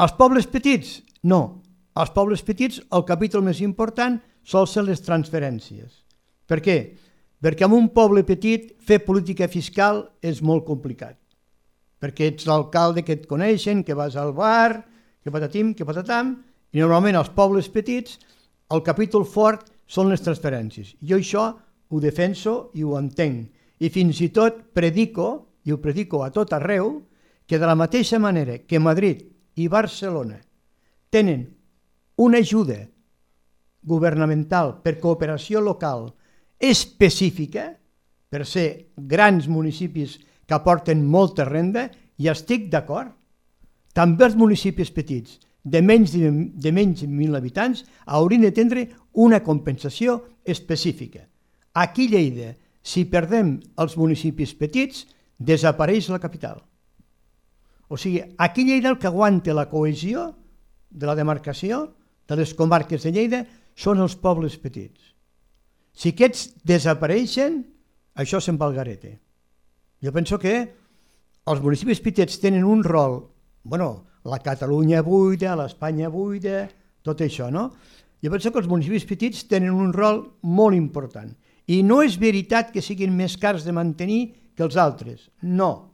Els 0.03 0.12
pobles 0.19 0.49
petits? 0.50 1.00
No. 1.25 1.62
Als 1.97 2.11
pobles 2.12 2.43
petits 2.45 2.83
el 2.93 3.07
capítol 3.09 3.45
més 3.47 3.62
important 3.65 4.19
sol 4.45 4.67
ser 4.69 4.85
les 4.85 5.00
transferències. 5.03 6.03
Per 6.47 6.61
què? 6.61 6.76
Perquè 7.41 7.65
en 7.65 7.76
un 7.76 7.88
poble 7.95 8.25
petit 8.26 8.75
fer 8.85 9.00
política 9.07 9.49
fiscal 9.49 10.03
és 10.21 10.43
molt 10.43 10.67
complicat. 10.67 11.17
Perquè 12.03 12.29
ets 12.33 12.47
l'alcalde 12.49 13.03
que 13.03 13.17
et 13.17 13.25
coneixen, 13.31 13.83
que 13.83 13.97
vas 13.97 14.17
al 14.21 14.35
bar, 14.37 14.85
que 15.25 15.33
patatim, 15.33 15.73
que 15.75 15.87
patatam, 15.88 16.37
i 16.73 16.83
normalment 16.83 17.17
als 17.17 17.33
pobles 17.33 17.71
petits 17.73 18.19
el 18.75 18.83
capítol 18.85 19.25
fort 19.25 19.71
són 19.87 20.11
les 20.11 20.23
transferències. 20.23 20.95
Jo 21.00 21.19
això 21.21 21.45
ho 21.88 22.00
defenso 22.02 22.71
i 22.75 22.83
ho 22.83 22.97
entenc. 22.99 23.49
I 23.78 23.90
fins 23.93 24.21
i 24.25 24.31
tot 24.35 24.73
predico, 24.75 25.59
i 25.64 25.73
ho 25.73 25.81
predico 25.83 26.23
a 26.25 26.31
tot 26.35 26.52
arreu, 26.57 27.00
que 27.47 27.59
de 27.59 27.66
la 27.66 27.78
mateixa 27.78 28.19
manera 28.19 28.59
que 28.66 28.83
Madrid 28.83 29.23
i 29.57 29.69
Barcelona 29.69 30.40
tenen 31.11 31.47
una 32.16 32.38
ajuda 32.43 32.81
governamental 33.87 34.81
per 34.83 34.99
cooperació 34.99 35.61
local 35.62 36.09
específica, 36.59 37.71
per 38.28 38.43
ser 38.49 38.93
grans 38.97 39.47
municipis 39.47 40.16
que 40.47 40.57
aporten 40.57 41.05
molta 41.07 41.45
renda, 41.47 41.87
i 42.19 42.28
estic 42.33 42.71
d'acord. 42.73 43.12
També 43.95 44.26
els 44.26 44.37
municipis 44.37 44.90
petits, 44.93 45.38
de 45.66 45.82
menys 45.82 46.12
de, 46.14 46.30
de 46.30 46.70
menys 46.73 47.02
de 47.02 47.08
1.000 47.11 47.35
habitants, 47.35 47.82
haurien 48.06 48.44
de 48.46 48.52
tindre 48.54 48.85
una 49.18 49.42
compensació 49.42 50.20
específica. 50.46 51.24
Aquí 51.74 52.07
Lleida, 52.07 52.55
si 52.87 53.02
perdem 53.11 53.57
els 53.83 53.96
municipis 53.98 54.55
petits, 54.55 55.02
desapareix 55.42 56.07
la 56.14 56.22
capital. 56.22 56.62
O 57.90 57.98
sigui, 57.98 58.22
aquí 58.38 58.62
Lleida 58.62 58.94
el 58.94 59.00
que 59.02 59.11
aguanta 59.11 59.55
la 59.59 59.66
cohesió 59.68 60.31
de 60.88 61.11
la 61.11 61.18
demarcació 61.18 61.96
de 62.31 62.38
les 62.38 62.55
comarques 62.55 63.02
de 63.02 63.12
Lleida 63.12 63.42
són 63.74 63.98
els 64.00 64.14
pobles 64.14 64.55
petits. 64.62 65.12
Si 65.96 66.14
aquests 66.14 66.62
desapareixen, 66.62 67.64
això 68.14 68.38
se'n 68.38 68.59
va. 68.61 68.70
Jo 68.70 70.12
penso 70.12 70.38
que 70.38 70.55
els 71.46 71.62
municipis 71.62 72.00
petits 72.05 72.38
tenen 72.38 72.64
un 72.64 72.85
rol, 72.85 73.24
bueno, 73.64 74.07
la 74.27 74.41
Catalunya 74.43 75.03
buida, 75.07 75.55
l'Espanya 75.57 76.11
buida, 76.11 76.67
tot 77.07 77.23
això, 77.23 77.51
no? 77.51 77.71
Jo 78.23 78.33
penso 78.33 78.51
que 78.51 78.59
els 78.59 78.71
municipis 78.71 79.07
petits 79.07 79.45
tenen 79.47 79.75
un 79.75 79.93
rol 79.95 80.23
molt 80.43 80.75
important. 80.75 81.31
I 81.71 81.83
no 81.87 82.01
és 82.03 82.17
veritat 82.19 82.73
que 82.75 82.83
siguin 82.83 83.15
més 83.15 83.37
cars 83.39 83.67
de 83.67 83.75
mantenir 83.75 84.21
que 84.57 84.65
els 84.67 84.79
altres, 84.81 85.29
no. 85.43 85.93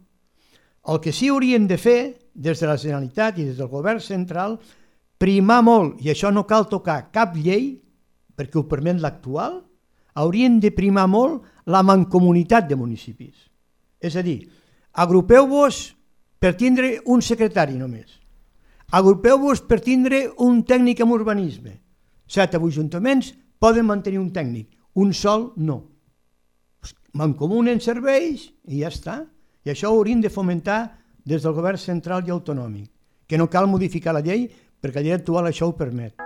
El 0.88 1.01
que 1.03 1.12
sí 1.12 1.29
haurien 1.29 1.66
de 1.68 1.79
fer, 1.79 2.14
des 2.33 2.61
de 2.61 2.68
la 2.68 2.79
Generalitat 2.81 3.38
i 3.38 3.47
des 3.51 3.59
del 3.61 3.68
govern 3.68 4.01
central, 4.01 4.57
primar 5.21 5.61
molt, 5.62 6.01
i 6.01 6.11
això 6.11 6.33
no 6.33 6.47
cal 6.49 6.68
tocar 6.71 7.12
cap 7.12 7.37
llei, 7.37 7.77
perquè 8.37 8.59
ho 8.59 8.64
permet 8.68 9.01
l'actual, 9.03 9.61
haurien 10.14 10.59
de 10.61 10.73
primar 10.75 11.07
molt 11.09 11.45
la 11.66 11.83
mancomunitat 11.85 12.68
de 12.68 12.79
municipis. 12.81 13.49
És 14.01 14.16
a 14.16 14.25
dir, 14.25 14.40
agrupeu-vos 14.92 15.85
per 16.42 16.57
tindre 16.59 16.97
un 17.07 17.23
secretari 17.23 17.79
només. 17.79 18.21
Agrupeu-vos 18.92 19.62
per 19.64 19.81
tindre 19.81 20.26
un 20.44 20.59
tècnic 20.68 21.00
en 21.00 21.12
urbanisme. 21.14 21.78
Set 22.28 22.55
ajuntaments 22.59 23.33
poden 23.59 23.87
mantenir 23.88 24.20
un 24.20 24.28
tècnic, 24.33 24.68
un 24.94 25.14
sol 25.16 25.52
no. 25.57 25.78
Mancomunen 27.16 27.81
serveis 27.81 28.50
i 28.68 28.83
ja 28.83 28.90
està. 28.92 29.22
I 29.64 29.72
això 29.72 29.88
ho 29.88 29.96
haurien 29.96 30.20
de 30.20 30.28
fomentar 30.28 30.98
des 31.24 31.42
del 31.42 31.55
govern 31.57 31.78
central 31.78 32.26
i 32.26 32.35
autonòmic, 32.35 32.90
que 33.26 33.38
no 33.38 33.48
cal 33.48 33.70
modificar 33.70 34.12
la 34.12 34.24
llei 34.24 34.48
perquè 34.83 35.00
la 35.00 35.07
llei 35.07 35.16
actual 35.16 35.48
això 35.48 35.70
ho 35.70 35.76
permet. 35.78 36.21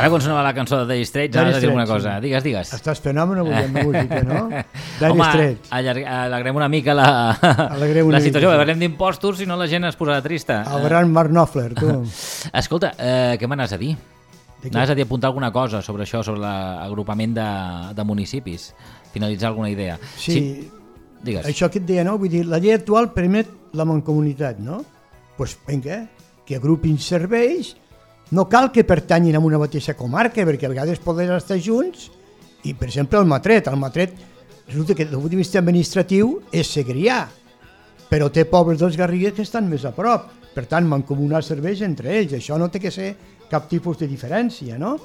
Ara 0.00 0.08
quan 0.10 0.22
sonava 0.24 0.42
la 0.46 0.52
cançó 0.56 0.78
de 0.80 0.86
Dire 0.94 1.04
Straits, 1.04 1.36
ara 1.36 1.50
Dire 1.52 1.60
dir 1.66 1.70
una 1.74 1.84
cosa. 1.86 2.14
sí. 2.16 2.22
Digues, 2.26 2.42
digues. 2.44 2.70
Estàs 2.72 3.00
fenomen 3.04 3.42
avui 3.42 3.52
amb 3.58 3.76
música, 3.82 4.22
no? 4.24 4.46
Dire 5.00 5.10
Home, 5.12 5.24
Straits. 5.28 5.68
alegrem 5.70 6.56
una 6.56 6.68
mica 6.72 6.94
la, 6.96 7.08
Alegrem 7.74 8.06
una 8.08 8.16
la 8.18 8.22
situació. 8.24 8.48
mica, 8.48 8.56
sí. 8.56 8.62
Parlem 8.64 8.78
d'impostos, 8.86 9.36
si 9.42 9.46
no 9.46 9.58
la 9.60 9.66
gent 9.68 9.84
es 9.90 9.98
posarà 9.98 10.22
trista. 10.24 10.62
El 10.76 10.86
gran 10.88 11.12
Mark 11.12 11.30
Knopfler, 11.30 11.74
tu. 11.74 11.90
Escolta, 12.62 12.94
eh, 12.98 13.36
què 13.40 13.46
m'anaves 13.50 13.76
a 13.76 13.78
dir? 13.82 13.92
Anaves 14.64 14.90
a 14.90 14.94
dir 14.94 15.04
apuntar 15.04 15.28
alguna 15.30 15.52
cosa 15.52 15.80
sobre 15.82 16.04
això, 16.04 16.22
sobre 16.24 16.40
l'agrupament 16.40 17.34
de, 17.36 17.48
de 17.96 18.04
municipis. 18.04 18.70
Finalitzar 19.12 19.48
alguna 19.52 19.70
idea. 19.72 19.98
Sí, 20.16 20.70
Digues. 21.22 21.44
això 21.48 21.68
que 21.72 21.80
et 21.80 21.86
deia, 21.88 22.04
no? 22.04 22.16
Vull 22.20 22.28
dir, 22.32 22.46
la 22.48 22.58
llei 22.60 22.72
actual 22.76 23.10
permet 23.12 23.48
la 23.76 23.84
mancomunitat, 23.88 24.58
no? 24.60 24.80
Doncs 24.80 25.36
pues, 25.36 25.54
vinga, 25.66 26.02
que 26.44 26.56
agrupin 26.56 26.98
serveis, 27.00 27.74
no 28.30 28.48
cal 28.48 28.70
que 28.70 28.84
pertanyin 28.86 29.36
a 29.36 29.42
una 29.42 29.58
mateixa 29.58 29.96
comarca, 29.98 30.44
perquè 30.46 30.68
a 30.68 30.72
vegades 30.72 31.02
poden 31.02 31.32
estar 31.34 31.58
junts, 31.58 32.10
i 32.64 32.74
per 32.74 32.88
exemple 32.88 33.18
el 33.18 33.26
Matret, 33.26 33.68
el 33.68 33.78
Matret 33.80 34.14
resulta 34.68 34.94
que 34.94 35.04
des 35.04 35.12
del 35.12 35.20
punt 35.20 35.32
de 35.32 35.40
vista 35.40 35.58
administratiu 35.58 36.36
és 36.52 36.68
Segrià, 36.70 37.24
però 38.10 38.28
té 38.30 38.44
pobles 38.46 38.78
dels 38.78 38.98
Garrigues 38.98 39.34
que 39.34 39.46
estan 39.46 39.68
més 39.70 39.86
a 39.86 39.94
prop, 39.96 40.28
per 40.54 40.66
tant 40.70 40.86
mancomunar 40.86 41.42
serveis 41.46 41.82
entre 41.86 42.12
ells, 42.18 42.34
això 42.38 42.58
no 42.58 42.68
té 42.70 42.80
que 42.82 42.90
ser 42.94 43.14
cap 43.50 43.68
tipus 43.70 43.98
de 43.98 44.08
diferència, 44.10 44.78
no? 44.78 44.96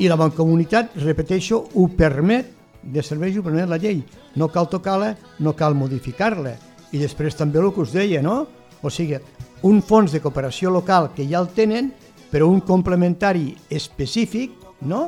I 0.00 0.08
la 0.08 0.18
mancomunitat, 0.18 0.96
repeteixo, 1.04 1.60
ho 1.74 1.88
permet, 1.96 2.50
de 2.82 3.02
serveis 3.04 3.36
ho 3.38 3.44
permet 3.44 3.68
la 3.70 3.78
llei. 3.80 4.02
No 4.36 4.48
cal 4.52 4.68
tocar-la, 4.68 5.14
no 5.40 5.54
cal 5.56 5.76
modificar-la. 5.78 6.56
I 6.92 7.00
després 7.00 7.36
també 7.38 7.60
el 7.60 7.70
que 7.72 7.84
us 7.84 7.92
deia, 7.94 8.22
no? 8.22 8.42
O 8.82 8.90
sigui, 8.92 9.20
un 9.64 9.80
fons 9.82 10.12
de 10.12 10.20
cooperació 10.20 10.72
local 10.72 11.12
que 11.14 11.28
ja 11.28 11.38
el 11.40 11.48
tenen, 11.56 11.92
però 12.34 12.48
un 12.50 12.64
complementari 12.66 13.52
específic, 13.70 14.56
no? 14.90 15.04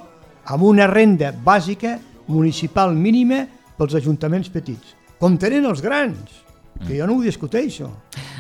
amb 0.47 0.62
una 0.62 0.87
renda 0.87 1.33
bàsica 1.35 1.97
municipal 2.31 2.93
mínima 2.95 3.41
pels 3.75 3.97
ajuntaments 3.99 4.53
petits, 4.55 4.93
com 5.19 5.35
tenen 5.35 5.67
els 5.67 5.83
grans, 5.83 6.37
que 6.85 7.01
jo 7.01 7.09
no 7.09 7.17
ho 7.17 7.25
discuteixo. 7.25 7.89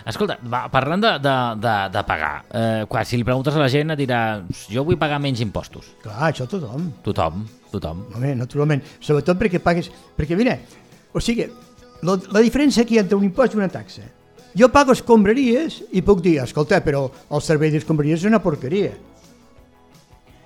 Escolta, 0.06 0.36
va, 0.46 0.68
parlant 0.70 1.02
de, 1.02 1.10
de, 1.18 1.34
de, 1.64 1.74
de 1.96 2.04
pagar, 2.06 2.30
eh, 2.46 2.84
quan, 2.86 3.08
si 3.08 3.18
li 3.18 3.26
preguntes 3.26 3.58
a 3.58 3.64
la 3.64 3.66
gent 3.72 3.90
et 3.90 3.98
dirà 4.04 4.20
jo 4.70 4.86
vull 4.86 5.00
pagar 5.00 5.18
menys 5.24 5.42
impostos. 5.42 5.90
Clar, 6.04 6.28
això 6.28 6.46
tothom. 6.46 6.86
Tothom, 7.02 7.42
tothom. 7.72 8.06
Home, 8.14 8.36
naturalment. 8.38 8.86
Sobretot 9.00 9.40
perquè 9.40 9.58
pagues... 9.66 9.90
Perquè, 10.14 10.38
mira, 10.38 10.60
o 11.10 11.18
sigui, 11.18 11.48
lo, 12.06 12.20
la 12.30 12.44
diferència 12.44 12.86
aquí 12.86 13.02
entre 13.02 13.18
un 13.18 13.26
impost 13.26 13.58
i 13.58 13.64
una 13.64 13.72
taxa. 13.72 14.06
Jo 14.56 14.70
pago 14.72 14.94
escombraries 14.96 15.82
i 15.92 16.00
puc 16.02 16.22
dir, 16.24 16.38
escolta, 16.40 16.80
però 16.84 17.04
el 17.28 17.42
servei 17.44 17.70
d'escombraries 17.74 18.22
és 18.22 18.30
una 18.30 18.40
porqueria. 18.40 18.94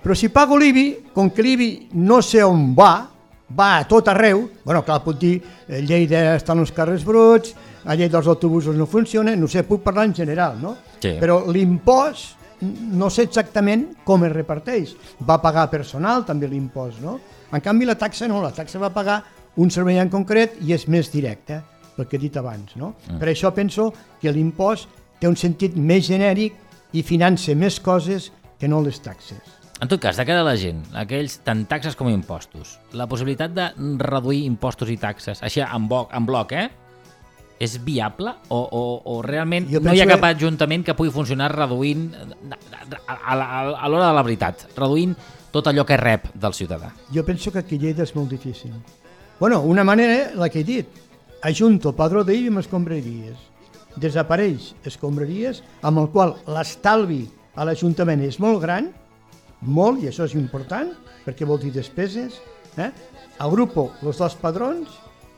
Però 0.01 0.17
si 0.17 0.31
pago 0.33 0.57
l'IBI, 0.57 1.13
com 1.13 1.29
que 1.31 1.45
l'IBI 1.45 1.69
no 2.01 2.19
sé 2.25 2.41
on 2.43 2.71
va, 2.75 3.07
va 3.55 3.69
a 3.77 3.87
tot 3.87 4.09
arreu, 4.11 4.47
bueno, 4.65 4.81
clar, 4.83 4.99
puc 5.05 5.19
dir, 5.21 5.35
eh, 5.67 5.81
Lleida 5.85 6.35
estan 6.35 6.59
els 6.59 6.73
carrers 6.75 7.05
bruts, 7.05 7.53
a 7.85 7.95
Lleida 7.95 8.19
els 8.19 8.27
autobusos 8.27 8.75
no 8.75 8.87
funcionen, 8.89 9.39
no 9.39 9.47
sé, 9.47 9.63
puc 9.63 9.83
parlar 9.85 10.07
en 10.09 10.15
general, 10.15 10.57
no? 10.61 10.75
Sí. 10.99 11.15
Però 11.19 11.41
l'impost 11.51 12.39
no 12.61 13.09
sé 13.09 13.25
exactament 13.25 13.87
com 14.05 14.25
es 14.25 14.33
reparteix. 14.33 14.95
Va 15.27 15.39
pagar 15.41 15.69
personal 15.71 16.25
també 16.25 16.49
l'impost, 16.49 17.01
no? 17.01 17.19
En 17.51 17.61
canvi 17.61 17.87
la 17.87 17.97
taxa 17.99 18.27
no, 18.29 18.41
la 18.41 18.53
taxa 18.55 18.79
va 18.79 18.91
pagar 18.93 19.21
un 19.61 19.71
servei 19.73 19.99
en 19.99 20.09
concret 20.09 20.59
i 20.65 20.73
és 20.73 20.87
més 20.87 21.09
directe, 21.11 21.61
pel 22.01 22.09
que 22.09 22.17
he 22.17 22.23
dit 22.25 22.37
abans, 22.41 22.73
no? 22.75 22.95
Mm. 23.07 23.21
Per 23.21 23.29
això 23.29 23.53
penso 23.53 23.91
que 24.21 24.33
l'impost 24.33 24.89
té 25.21 25.29
un 25.29 25.37
sentit 25.37 25.77
més 25.77 26.07
genèric 26.09 26.57
i 26.97 27.03
finança 27.05 27.53
més 27.55 27.77
coses 27.79 28.31
que 28.59 28.67
no 28.67 28.81
les 28.81 28.97
taxes. 29.01 29.41
En 29.81 29.89
tot 29.89 29.97
cas, 30.01 30.17
de 30.17 30.25
cara 30.27 30.41
a 30.43 30.45
la 30.45 30.57
gent, 30.61 30.83
aquells 30.93 31.39
tant 31.45 31.63
taxes 31.65 31.95
com 31.97 32.09
impostos, 32.11 32.75
la 32.93 33.07
possibilitat 33.09 33.53
de 33.55 33.69
reduir 33.97 34.43
impostos 34.45 34.89
i 34.93 34.97
taxes, 35.01 35.39
així 35.41 35.61
en 35.65 35.87
bloc, 35.89 36.11
en 36.13 36.25
bloc 36.27 36.51
eh? 36.53 36.67
És 37.61 37.75
viable 37.85 38.31
o, 38.49 38.57
o, 38.57 38.81
o 39.05 39.15
realment 39.25 39.67
no 39.69 39.93
hi 39.93 40.01
ha 40.01 40.07
cap 40.09 40.21
que- 40.23 40.31
ajuntament 40.35 40.85
que 40.85 40.95
pugui 40.97 41.11
funcionar 41.13 41.51
reduint 41.53 42.07
a, 42.17 42.57
a, 43.05 43.17
a, 43.33 43.37
a 43.85 43.89
l'hora 43.89 44.07
de 44.07 44.15
la 44.17 44.23
veritat, 44.25 44.67
reduint 44.77 45.13
tot 45.53 45.67
allò 45.69 45.85
que 45.85 45.97
rep 46.01 46.29
del 46.33 46.53
ciutadà? 46.57 46.89
Jo 47.13 47.25
penso 47.25 47.51
que 47.53 47.59
aquí 47.61 47.77
Lleida 47.77 48.01
és 48.05 48.13
molt 48.15 48.29
difícil. 48.33 48.73
Bueno, 49.39 49.61
una 49.61 49.83
manera, 49.83 50.31
la 50.37 50.49
que 50.49 50.61
he 50.61 50.63
dit, 50.63 50.87
ajunto 51.41 51.89
el 51.91 51.97
padró 51.97 52.23
d'IBI 52.23 52.51
amb 52.51 52.61
escombraries. 52.61 53.37
Desapareix 54.01 54.71
escombraries, 54.87 55.61
amb 55.83 55.99
el 55.99 56.09
qual 56.13 56.35
l'estalvi 56.47 57.25
a 57.55 57.65
l'Ajuntament 57.67 58.21
és 58.23 58.39
molt 58.39 58.61
gran, 58.63 58.91
molt, 59.61 60.01
i 60.01 60.09
això 60.09 60.25
és 60.25 60.35
important, 60.37 60.93
perquè 61.25 61.45
vol 61.45 61.59
dir 61.61 61.73
despeses, 61.75 62.39
eh? 62.77 62.91
agrupo 63.41 63.89
els 64.01 64.21
dos 64.21 64.37
padrons 64.39 64.89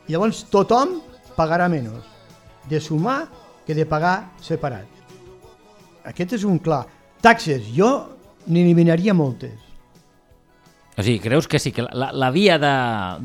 i 0.06 0.14
llavors 0.14 0.44
tothom 0.52 0.98
pagarà 1.36 1.68
menys 1.72 2.04
de 2.68 2.80
sumar 2.80 3.24
que 3.66 3.74
de 3.74 3.86
pagar 3.88 4.34
separat. 4.44 4.86
Aquest 6.04 6.36
és 6.36 6.44
un 6.44 6.58
clar. 6.60 6.84
Taxes, 7.24 7.64
jo 7.72 7.90
n'eliminaria 8.46 9.16
moltes. 9.16 9.63
O 10.96 11.02
sigui, 11.02 11.18
creus 11.18 11.48
que 11.48 11.58
sí, 11.58 11.72
que 11.72 11.82
la, 11.82 12.12
la 12.12 12.30
via 12.30 12.58
de, 12.58 12.74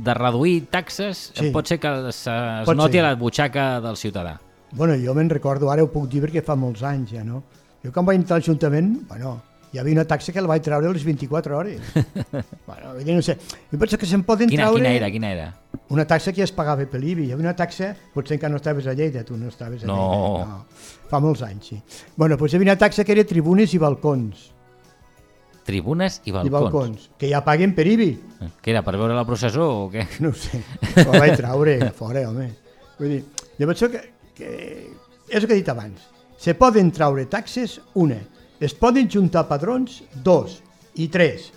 de 0.02 0.14
reduir 0.18 0.68
taxes 0.74 1.32
Sí. 1.38 1.52
pot 1.54 1.68
ser 1.70 1.80
que 1.80 1.92
es, 2.10 2.24
es 2.26 2.66
Pot 2.66 2.76
noti 2.78 2.98
ser. 2.98 3.04
a 3.06 3.10
la 3.12 3.16
butxaca 3.16 3.80
del 3.82 3.96
ciutadà? 3.98 4.40
Bueno, 4.72 4.96
jo 5.02 5.14
me'n 5.18 5.30
recordo, 5.30 5.70
ara 5.72 5.84
ho 5.84 5.92
puc 5.92 6.08
dir 6.10 6.24
perquè 6.26 6.42
fa 6.46 6.56
molts 6.58 6.82
anys 6.84 7.12
ja, 7.14 7.24
no? 7.24 7.44
Jo 7.86 7.92
quan 7.94 8.06
vaig 8.06 8.18
entrar 8.20 8.38
a 8.38 8.42
l'Ajuntament, 8.42 8.90
bueno, 9.08 9.36
hi 9.72 9.78
havia 9.78 9.94
una 9.94 10.06
taxa 10.10 10.34
que 10.34 10.42
la 10.42 10.50
vaig 10.50 10.62
treure 10.66 10.90
a 10.90 10.94
les 10.94 11.04
24 11.06 11.58
hores. 11.58 11.80
bueno, 12.68 12.96
dir, 12.98 13.14
no 13.16 13.22
sé, 13.22 13.38
jo 13.72 13.78
penso 13.78 13.98
que 14.02 14.06
se'n 14.10 14.24
poden 14.26 14.50
Quina, 14.50 14.66
treure 14.66 14.82
quina 14.82 14.94
era, 14.98 15.10
quina 15.14 15.32
era? 15.32 15.48
una 15.90 16.06
taxa 16.06 16.32
que 16.34 16.42
ja 16.42 16.46
es 16.50 16.52
pagava 16.54 16.86
per 16.90 17.00
l'IBI. 17.02 17.28
Hi 17.30 17.32
havia 17.34 17.46
una 17.46 17.56
taxa, 17.58 17.94
potser 18.14 18.36
encara 18.38 18.52
no 18.54 18.58
estaves 18.62 18.86
a 18.90 18.94
Lleida, 18.98 19.24
tu 19.26 19.38
no 19.38 19.48
estaves 19.50 19.84
a 19.84 19.88
No. 19.88 19.96
Lleida. 19.98 20.46
No. 20.46 20.66
Fa 21.10 21.20
molts 21.22 21.42
anys, 21.46 21.66
sí. 21.72 21.80
Bueno, 22.18 22.36
doncs 22.38 22.54
hi 22.54 22.58
havia 22.58 22.72
una 22.74 22.78
taxa 22.82 23.06
que 23.06 23.14
era 23.14 23.24
tribunes 23.26 23.74
i 23.74 23.78
balcons. 23.82 24.52
Tribunes 25.70 26.20
i 26.26 26.34
balcons. 26.34 26.50
I 26.50 26.54
balcons, 26.56 27.10
que 27.22 27.30
ja 27.32 27.44
paguen 27.46 27.76
per 27.78 27.86
IBI. 27.88 28.10
Què 28.64 28.74
era, 28.74 28.82
per 28.86 28.96
veure 28.98 29.16
la 29.18 29.26
processó 29.28 29.68
o 29.86 29.86
què? 29.94 30.08
No 30.24 30.34
ho 30.34 30.38
sé, 30.38 30.62
ho 31.06 31.12
vaig 31.14 31.36
treure 31.38 31.78
fora, 32.00 32.26
home. 32.30 32.50
Vull 33.00 33.14
dir, 33.14 33.22
jo 33.60 33.70
penso 33.70 33.90
que, 33.94 34.02
que 34.36 34.50
és 35.30 35.38
el 35.40 35.46
que 35.48 35.54
he 35.56 35.62
dit 35.62 35.72
abans. 35.72 36.08
Se 36.40 36.56
poden 36.56 36.90
traure 36.96 37.26
taxes, 37.30 37.78
una. 38.00 38.18
Es 38.60 38.74
poden 38.76 39.08
juntar 39.12 39.46
padrons, 39.48 40.02
dos. 40.26 40.60
I 41.00 41.08
tres. 41.12 41.52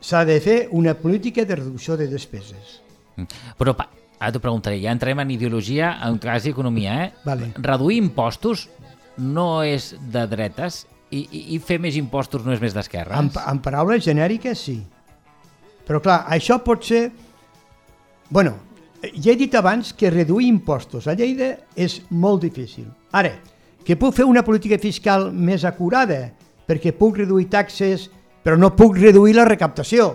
S'ha 0.00 0.22
de 0.24 0.38
fer 0.40 0.58
una 0.72 0.94
política 0.94 1.44
de 1.44 1.56
reducció 1.58 1.96
de 1.98 2.06
despeses. 2.08 2.78
Però 3.58 3.74
pa, 3.76 3.88
ara 4.20 4.30
t'ho 4.32 4.40
preguntaré, 4.40 4.78
ja 4.80 4.92
entrem 4.94 5.18
en 5.24 5.32
ideologia, 5.34 5.96
en 6.06 6.20
cas 6.22 6.46
d'economia, 6.46 6.94
eh? 7.04 7.08
Vale. 7.26 7.50
Reduir 7.58 7.98
impostos 7.98 8.68
no 9.18 9.64
és 9.66 9.90
de 10.12 10.22
dretes 10.30 10.84
i, 11.10 11.24
i, 11.24 11.42
i 11.56 11.58
fer 11.64 11.78
més 11.80 11.96
impostos 11.96 12.44
no 12.44 12.52
és 12.54 12.62
més 12.62 12.76
d'esquerres? 12.76 13.16
En, 13.16 13.30
en 13.32 13.60
paraules 13.64 14.04
genèriques, 14.04 14.60
sí. 14.68 14.78
Però 15.88 16.02
clar, 16.04 16.22
això 16.28 16.58
pot 16.64 16.84
ser... 16.84 17.08
Bueno, 18.28 18.56
ja 19.14 19.32
he 19.32 19.38
dit 19.40 19.54
abans 19.56 19.94
que 19.96 20.10
reduir 20.12 20.50
impostos 20.50 21.06
a 21.08 21.14
Lleida 21.16 21.54
és 21.76 22.00
molt 22.10 22.42
difícil. 22.44 22.88
Ara, 23.16 23.32
que 23.84 23.96
puc 23.96 24.16
fer 24.18 24.26
una 24.28 24.44
política 24.44 24.76
fiscal 24.80 25.30
més 25.32 25.64
acurada 25.64 26.26
perquè 26.68 26.92
puc 26.92 27.22
reduir 27.22 27.48
taxes, 27.48 28.10
però 28.44 28.58
no 28.60 28.74
puc 28.76 28.98
reduir 28.98 29.32
la 29.38 29.46
recaptació. 29.48 30.10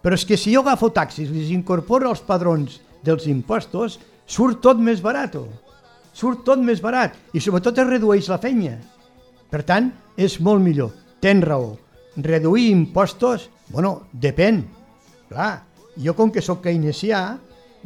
Però 0.00 0.16
és 0.16 0.24
que 0.24 0.38
si 0.40 0.54
jo 0.54 0.62
agafo 0.64 0.88
taxis 0.96 1.28
i 1.28 1.42
les 1.42 1.50
incorporo 1.52 2.08
als 2.08 2.22
padrons 2.24 2.78
dels 3.04 3.26
impostos, 3.28 3.98
surt 4.24 4.62
tot 4.64 4.80
més 4.80 5.02
barat. 5.04 5.36
Surt 6.16 6.46
tot 6.46 6.62
més 6.64 6.80
barat 6.80 7.18
i 7.36 7.42
sobretot 7.44 7.76
es 7.76 7.90
redueix 7.90 8.30
la 8.32 8.40
feina. 8.40 8.78
Per 9.50 9.62
tant, 9.66 9.90
és 10.16 10.38
molt 10.40 10.62
millor. 10.62 10.92
Tens 11.20 11.44
raó. 11.44 11.74
Reduir 12.16 12.70
impostos, 12.70 13.48
bueno, 13.70 14.08
depèn. 14.12 14.64
Clar, 15.30 15.52
jo 16.00 16.14
com 16.18 16.32
que 16.32 16.42
sóc 16.42 16.62
keynesià, 16.64 17.22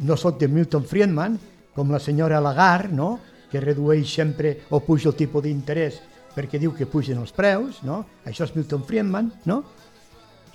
no 0.05 0.17
sóc 0.17 0.39
de 0.39 0.49
Milton 0.49 0.85
Friedman, 0.85 1.37
com 1.75 1.91
la 1.91 1.99
senyora 1.99 2.41
Lagarde, 2.41 2.95
no? 2.95 3.19
que 3.51 3.61
redueix 3.61 4.09
sempre 4.09 4.57
o 4.73 4.81
puja 4.83 5.11
el 5.11 5.15
tipus 5.15 5.43
d'interès 5.45 6.01
perquè 6.35 6.59
diu 6.59 6.73
que 6.75 6.87
pugen 6.89 7.21
els 7.23 7.31
preus, 7.31 7.79
no? 7.87 8.03
això 8.27 8.43
és 8.43 8.53
Milton 8.57 8.83
Friedman, 8.83 9.31
no? 9.47 9.61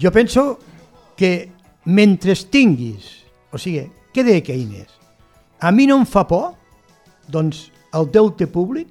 Jo 0.01 0.13
penso 0.13 0.59
que 1.17 1.49
mentre 1.89 2.37
tinguis, 2.53 3.09
o 3.51 3.59
sigui, 3.59 3.87
què 4.13 4.25
deia 4.27 4.45
Keynes? 4.45 4.93
A 5.61 5.73
mi 5.73 5.89
no 5.89 5.97
em 6.01 6.07
fa 6.09 6.27
por, 6.29 6.53
doncs, 7.33 7.71
el 7.97 8.07
deute 8.13 8.47
públic 8.47 8.89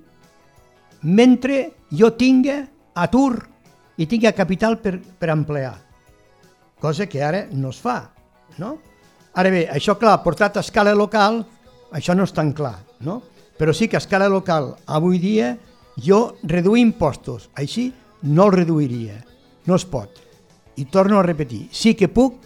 mentre 1.04 1.86
jo 1.92 2.12
tinga 2.18 2.62
atur 2.96 3.40
i 4.00 4.08
tinga 4.08 4.32
capital 4.36 4.80
per, 4.80 4.98
per 5.00 5.30
emplear. 5.34 5.76
Cosa 6.80 7.08
que 7.08 7.24
ara 7.24 7.46
no 7.52 7.74
es 7.74 7.80
fa, 7.84 8.12
no? 8.58 8.78
Ara 9.40 9.52
bé, 9.52 9.66
això 9.72 9.96
clar, 10.00 10.22
portat 10.24 10.58
a 10.58 10.64
escala 10.64 10.96
local, 10.96 11.44
això 11.96 12.16
no 12.16 12.26
és 12.28 12.34
tan 12.36 12.54
clar, 12.56 12.78
no? 13.04 13.20
Però 13.60 13.76
sí 13.76 13.90
que 13.92 14.00
a 14.00 14.04
escala 14.04 14.30
local, 14.32 14.74
avui 14.88 15.20
dia, 15.20 15.58
jo 16.00 16.38
reduir 16.44 16.82
impostos, 16.82 17.50
així 17.60 17.90
no 18.24 18.48
el 18.48 18.56
reduiria, 18.56 19.20
no 19.68 19.76
es 19.76 19.86
pot. 19.86 20.24
I 20.80 20.88
torno 20.88 21.20
a 21.20 21.28
repetir, 21.28 21.68
sí 21.72 21.94
que 22.00 22.08
puc 22.08 22.40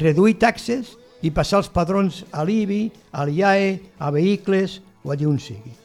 reduir 0.00 0.38
taxes 0.40 0.96
i 1.22 1.30
passar 1.30 1.60
els 1.60 1.70
padrons 1.72 2.24
a 2.32 2.44
l'IBI, 2.48 2.82
a 3.12 3.28
l'IAE, 3.28 3.72
a 4.00 4.10
vehicles 4.12 4.80
o 5.04 5.12
allà 5.12 5.28
on 5.28 5.40
sigui. 5.40 5.83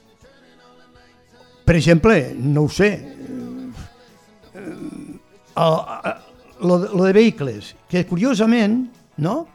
Per 1.70 1.76
exemple, 1.78 2.34
no 2.34 2.64
ho 2.66 2.70
sé, 2.74 2.88
eh, 4.56 4.60
eh, 5.56 6.14
lo, 6.62 6.80
de- 6.80 6.90
lo 6.98 7.04
de 7.04 7.14
vehicles, 7.14 7.76
que 7.88 8.06
curiosament, 8.08 8.88
no? 9.18 9.48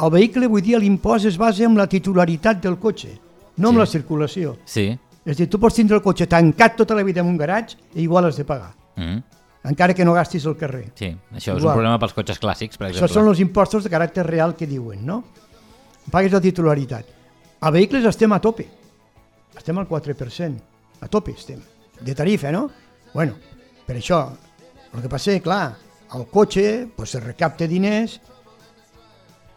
El 0.00 0.10
vehicle, 0.14 0.46
vull 0.48 0.62
dir, 0.64 0.78
l'impost 0.80 1.26
es 1.28 1.36
basa 1.36 1.66
en 1.66 1.76
la 1.76 1.86
titularitat 1.86 2.62
del 2.64 2.78
cotxe, 2.80 3.12
no 3.58 3.68
en 3.68 3.74
Sí. 3.74 3.78
la 3.78 3.86
circulació. 3.86 4.56
Sí. 4.64 4.86
És 5.22 5.36
a 5.36 5.42
dir, 5.42 5.50
tu 5.50 5.60
pots 5.60 5.74
tindre 5.76 5.96
el 5.96 6.02
cotxe 6.02 6.26
tancat 6.26 6.76
tota 6.76 6.94
la 6.94 7.02
vida 7.04 7.20
en 7.20 7.26
un 7.26 7.36
garatge 7.36 7.76
i 7.94 8.02
igual 8.06 8.24
has 8.24 8.36
de 8.38 8.44
pagar, 8.46 8.72
Mm. 8.96 9.18
encara 9.64 9.92
que 9.92 10.04
no 10.04 10.14
gastis 10.14 10.46
al 10.46 10.56
carrer. 10.56 10.92
Sí, 10.94 11.14
això 11.32 11.50
és 11.52 11.56
un 11.56 11.58
Igual. 11.58 11.74
problema 11.74 11.98
pels 11.98 12.14
cotxes 12.14 12.40
clàssics, 12.40 12.78
per 12.78 12.86
Això 12.88 13.04
exemple. 13.04 13.12
són 13.20 13.28
els 13.28 13.40
impostos 13.40 13.84
de 13.84 13.90
caràcter 13.90 14.24
real 14.24 14.56
que 14.56 14.66
diuen, 14.66 15.04
no? 15.04 15.24
Pagues 16.10 16.32
la 16.32 16.40
titularitat. 16.40 17.04
A 17.60 17.70
vehicles 17.70 18.02
estem 18.06 18.32
a 18.32 18.40
tope. 18.40 18.66
Estem 19.54 19.76
al 19.78 19.86
4%. 19.86 20.62
A 21.00 21.08
tope 21.08 21.34
estem. 21.36 21.60
De 22.00 22.14
tarifa, 22.14 22.52
no? 22.52 22.68
Bueno, 23.12 23.36
per 23.86 23.98
això, 23.98 24.22
el 24.94 25.02
que 25.02 25.10
passa 25.10 25.34
és, 25.34 25.42
clar, 25.44 25.76
el 26.14 26.26
cotxe 26.32 26.88
pues, 26.96 27.14
se 27.14 27.20
recapta 27.22 27.68
diners 27.70 28.18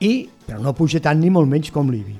i, 0.03 0.29
però 0.45 0.59
no 0.61 0.75
puja 0.77 1.01
tant 1.03 1.21
ni 1.21 1.31
molt 1.33 1.49
menys 1.49 1.71
com 1.73 1.89
l'IBI. 1.91 2.17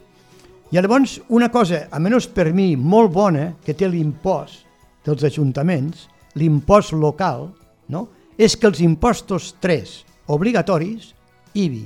I 0.74 0.80
llavors, 0.82 1.20
una 1.30 1.52
cosa, 1.54 1.84
almenys 1.94 2.28
per 2.34 2.48
mi, 2.56 2.74
molt 2.76 3.12
bona, 3.14 3.52
que 3.62 3.76
té 3.78 3.90
l'impost 3.90 4.64
dels 5.06 5.26
ajuntaments, 5.28 6.08
l'impost 6.40 6.96
local, 6.98 7.52
no? 7.94 8.08
és 8.38 8.56
que 8.58 8.66
els 8.66 8.82
impostos 8.82 9.52
3 9.62 10.00
obligatoris, 10.34 11.12
IBI, 11.54 11.84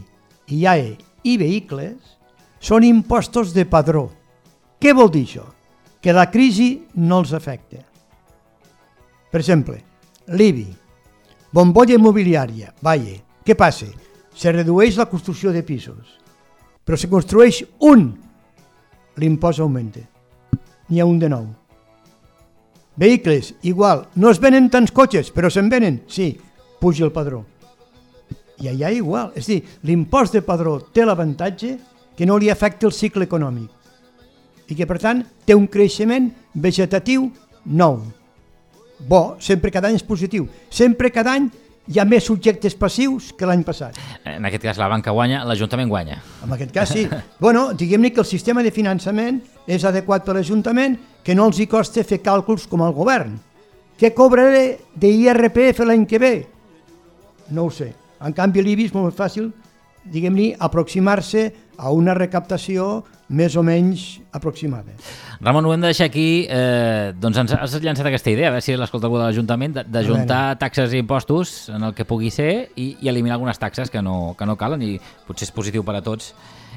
IAE 0.56 0.94
i 1.28 1.36
vehicles, 1.42 2.16
són 2.64 2.86
impostos 2.88 3.52
de 3.54 3.66
padró. 3.68 4.08
Què 4.80 4.94
vol 4.96 5.12
dir 5.12 5.26
això? 5.28 5.44
Que 6.02 6.14
la 6.14 6.30
crisi 6.32 6.88
no 6.96 7.22
els 7.24 7.34
afecta. 7.34 7.82
Per 9.32 9.40
exemple, 9.42 9.80
l'IBI, 10.28 10.68
bombolla 11.54 11.98
immobiliària, 11.98 12.74
vaja, 12.82 13.18
què 13.44 13.56
passa? 13.58 13.88
Se 14.38 14.54
redueix 14.54 14.98
la 14.98 15.08
construcció 15.10 15.52
de 15.52 15.64
pisos, 15.66 16.18
però 16.86 16.98
se 17.00 17.10
construeix 17.10 17.64
un, 17.90 18.12
l'impost 19.18 19.64
augmenta. 19.64 20.04
N'hi 20.88 21.02
ha 21.02 21.08
un 21.10 21.20
de 21.20 21.30
nou. 21.32 21.48
Vehicles, 22.98 23.54
igual, 23.62 24.08
no 24.16 24.32
es 24.32 24.40
venen 24.42 24.70
tants 24.74 24.94
cotxes, 24.94 25.30
però 25.34 25.52
se'n 25.54 25.70
venen, 25.70 26.04
sí, 26.10 26.32
puja 26.80 27.06
el 27.06 27.14
padró. 27.14 27.44
I 28.62 28.72
allà 28.72 28.90
igual, 28.94 29.34
és 29.38 29.46
a 29.46 29.52
dir, 29.52 29.60
l'impost 29.86 30.34
de 30.34 30.42
padró 30.46 30.80
té 30.94 31.06
l'avantatge 31.06 31.76
que 32.18 32.26
no 32.26 32.40
li 32.42 32.50
afecta 32.50 32.88
el 32.88 32.96
cicle 32.96 33.28
econòmic 33.28 33.77
i 34.68 34.76
que, 34.76 34.88
per 34.88 35.00
tant, 35.02 35.24
té 35.46 35.56
un 35.56 35.68
creixement 35.72 36.30
vegetatiu 36.54 37.30
nou. 37.66 38.02
Bo, 39.08 39.38
sempre 39.40 39.72
cada 39.72 39.90
any 39.92 39.98
és 40.00 40.06
positiu. 40.06 40.48
Sempre 40.74 41.12
cada 41.14 41.36
any 41.38 41.50
hi 41.88 42.00
ha 42.02 42.06
més 42.08 42.26
subjectes 42.28 42.76
passius 42.76 43.30
que 43.38 43.48
l'any 43.48 43.64
passat. 43.64 43.96
En 44.28 44.46
aquest 44.48 44.66
cas 44.66 44.80
la 44.82 44.90
banca 44.92 45.14
guanya, 45.16 45.44
l'Ajuntament 45.48 45.90
guanya. 45.90 46.20
En 46.44 46.56
aquest 46.56 46.74
cas 46.76 46.92
sí. 46.92 47.06
bueno, 47.44 47.70
diguem-ne 47.78 48.12
que 48.12 48.24
el 48.24 48.28
sistema 48.28 48.64
de 48.66 48.74
finançament 48.76 49.40
és 49.68 49.86
adequat 49.88 50.26
per 50.26 50.36
l'Ajuntament, 50.36 50.98
que 51.24 51.36
no 51.36 51.48
els 51.48 51.60
hi 51.60 51.68
costa 51.72 52.04
fer 52.08 52.20
càlculs 52.24 52.68
com 52.68 52.84
el 52.84 52.96
govern. 52.96 53.38
Què 53.98 54.12
cobraré 54.14 54.78
d'IRPF 55.00 55.86
l'any 55.88 56.06
que 56.06 56.20
ve? 56.22 56.36
No 57.56 57.68
ho 57.68 57.72
sé. 57.72 57.94
En 58.22 58.34
canvi, 58.36 58.62
l'IBI 58.66 58.90
és 58.90 58.94
molt 58.96 59.16
fàcil, 59.16 59.52
diguem-ne, 60.12 60.56
aproximar-se 60.60 61.48
a 61.78 61.92
una 61.94 62.16
recaptació 62.18 63.06
més 63.30 63.56
o 63.60 63.64
menys 63.64 64.20
aproximada. 64.32 64.94
Ramon, 65.42 65.66
ho 65.68 65.74
hem 65.74 65.82
de 65.84 65.92
deixar 65.92 66.08
aquí. 66.08 66.48
Eh, 66.50 67.14
doncs 67.20 67.42
ens 67.44 67.54
has 67.54 67.76
llançat 67.84 68.08
aquesta 68.08 68.32
idea, 68.32 68.50
a 68.50 68.56
veure 68.56 68.64
si 68.64 68.76
l'escolta 68.80 69.10
algú 69.10 69.20
de 69.20 69.26
l'Ajuntament, 69.26 69.76
de, 69.80 69.84
de 69.84 70.04
juntar 70.08 70.58
taxes 70.62 70.96
i 70.96 71.02
impostos 71.04 71.68
en 71.74 71.84
el 71.90 71.96
que 71.98 72.08
pugui 72.08 72.32
ser 72.32 72.70
i, 72.76 72.94
i 73.02 73.12
eliminar 73.12 73.36
algunes 73.38 73.60
taxes 73.60 73.92
que 73.92 74.02
no, 74.02 74.36
que 74.40 74.48
no 74.48 74.56
calen 74.60 74.86
i 74.86 74.96
potser 75.28 75.50
és 75.50 75.54
positiu 75.56 75.84
per 75.88 75.98
a 76.00 76.04
tots 76.06 76.34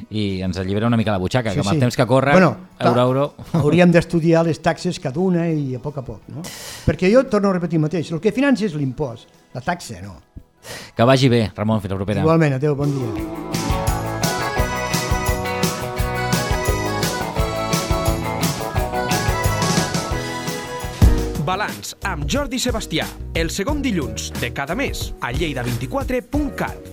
i 0.09 0.41
ens 0.43 0.59
allibera 0.59 0.89
una 0.89 0.97
mica 0.97 1.13
la 1.13 1.21
butxaca, 1.21 1.53
sí, 1.53 1.61
que 1.61 1.67
amb 1.67 1.75
el 1.75 1.83
temps 1.85 1.97
que 1.97 2.07
corre, 2.09 2.33
bueno, 2.33 2.55
euro, 2.79 3.01
euro... 3.03 3.27
Hauríem 3.61 3.93
d'estudiar 3.93 4.47
les 4.47 4.63
taxes 4.65 4.99
cada 5.03 5.21
una 5.21 5.47
i 5.51 5.75
a 5.77 5.83
poc 5.83 6.01
a 6.01 6.07
poc, 6.07 6.25
no? 6.33 6.45
Perquè 6.87 7.13
jo 7.13 7.27
torno 7.29 7.53
a 7.53 7.59
repetir 7.59 7.83
mateix, 7.83 8.13
el 8.15 8.23
que 8.25 8.33
financia 8.33 8.71
és 8.71 8.79
l'impost, 8.79 9.29
la 9.55 9.61
taxa 9.65 10.01
no. 10.03 10.17
Que 10.97 11.05
vagi 11.09 11.29
bé, 11.33 11.51
Ramon, 11.57 11.85
fins 11.85 11.93
la 11.93 12.01
propera. 12.01 12.25
Igualment, 12.25 12.57
adeu, 12.61 12.77
bon 12.77 12.97
dia. 12.97 13.70
Balanç 21.47 21.95
amb 22.09 22.29
Jordi 22.31 22.61
Sebastià, 22.63 23.07
el 23.35 23.51
segon 23.55 23.83
dilluns 23.85 24.31
de 24.41 24.53
cada 24.55 24.77
mes 24.79 25.11
a 25.21 25.33
lleida24.cat. 25.35 26.90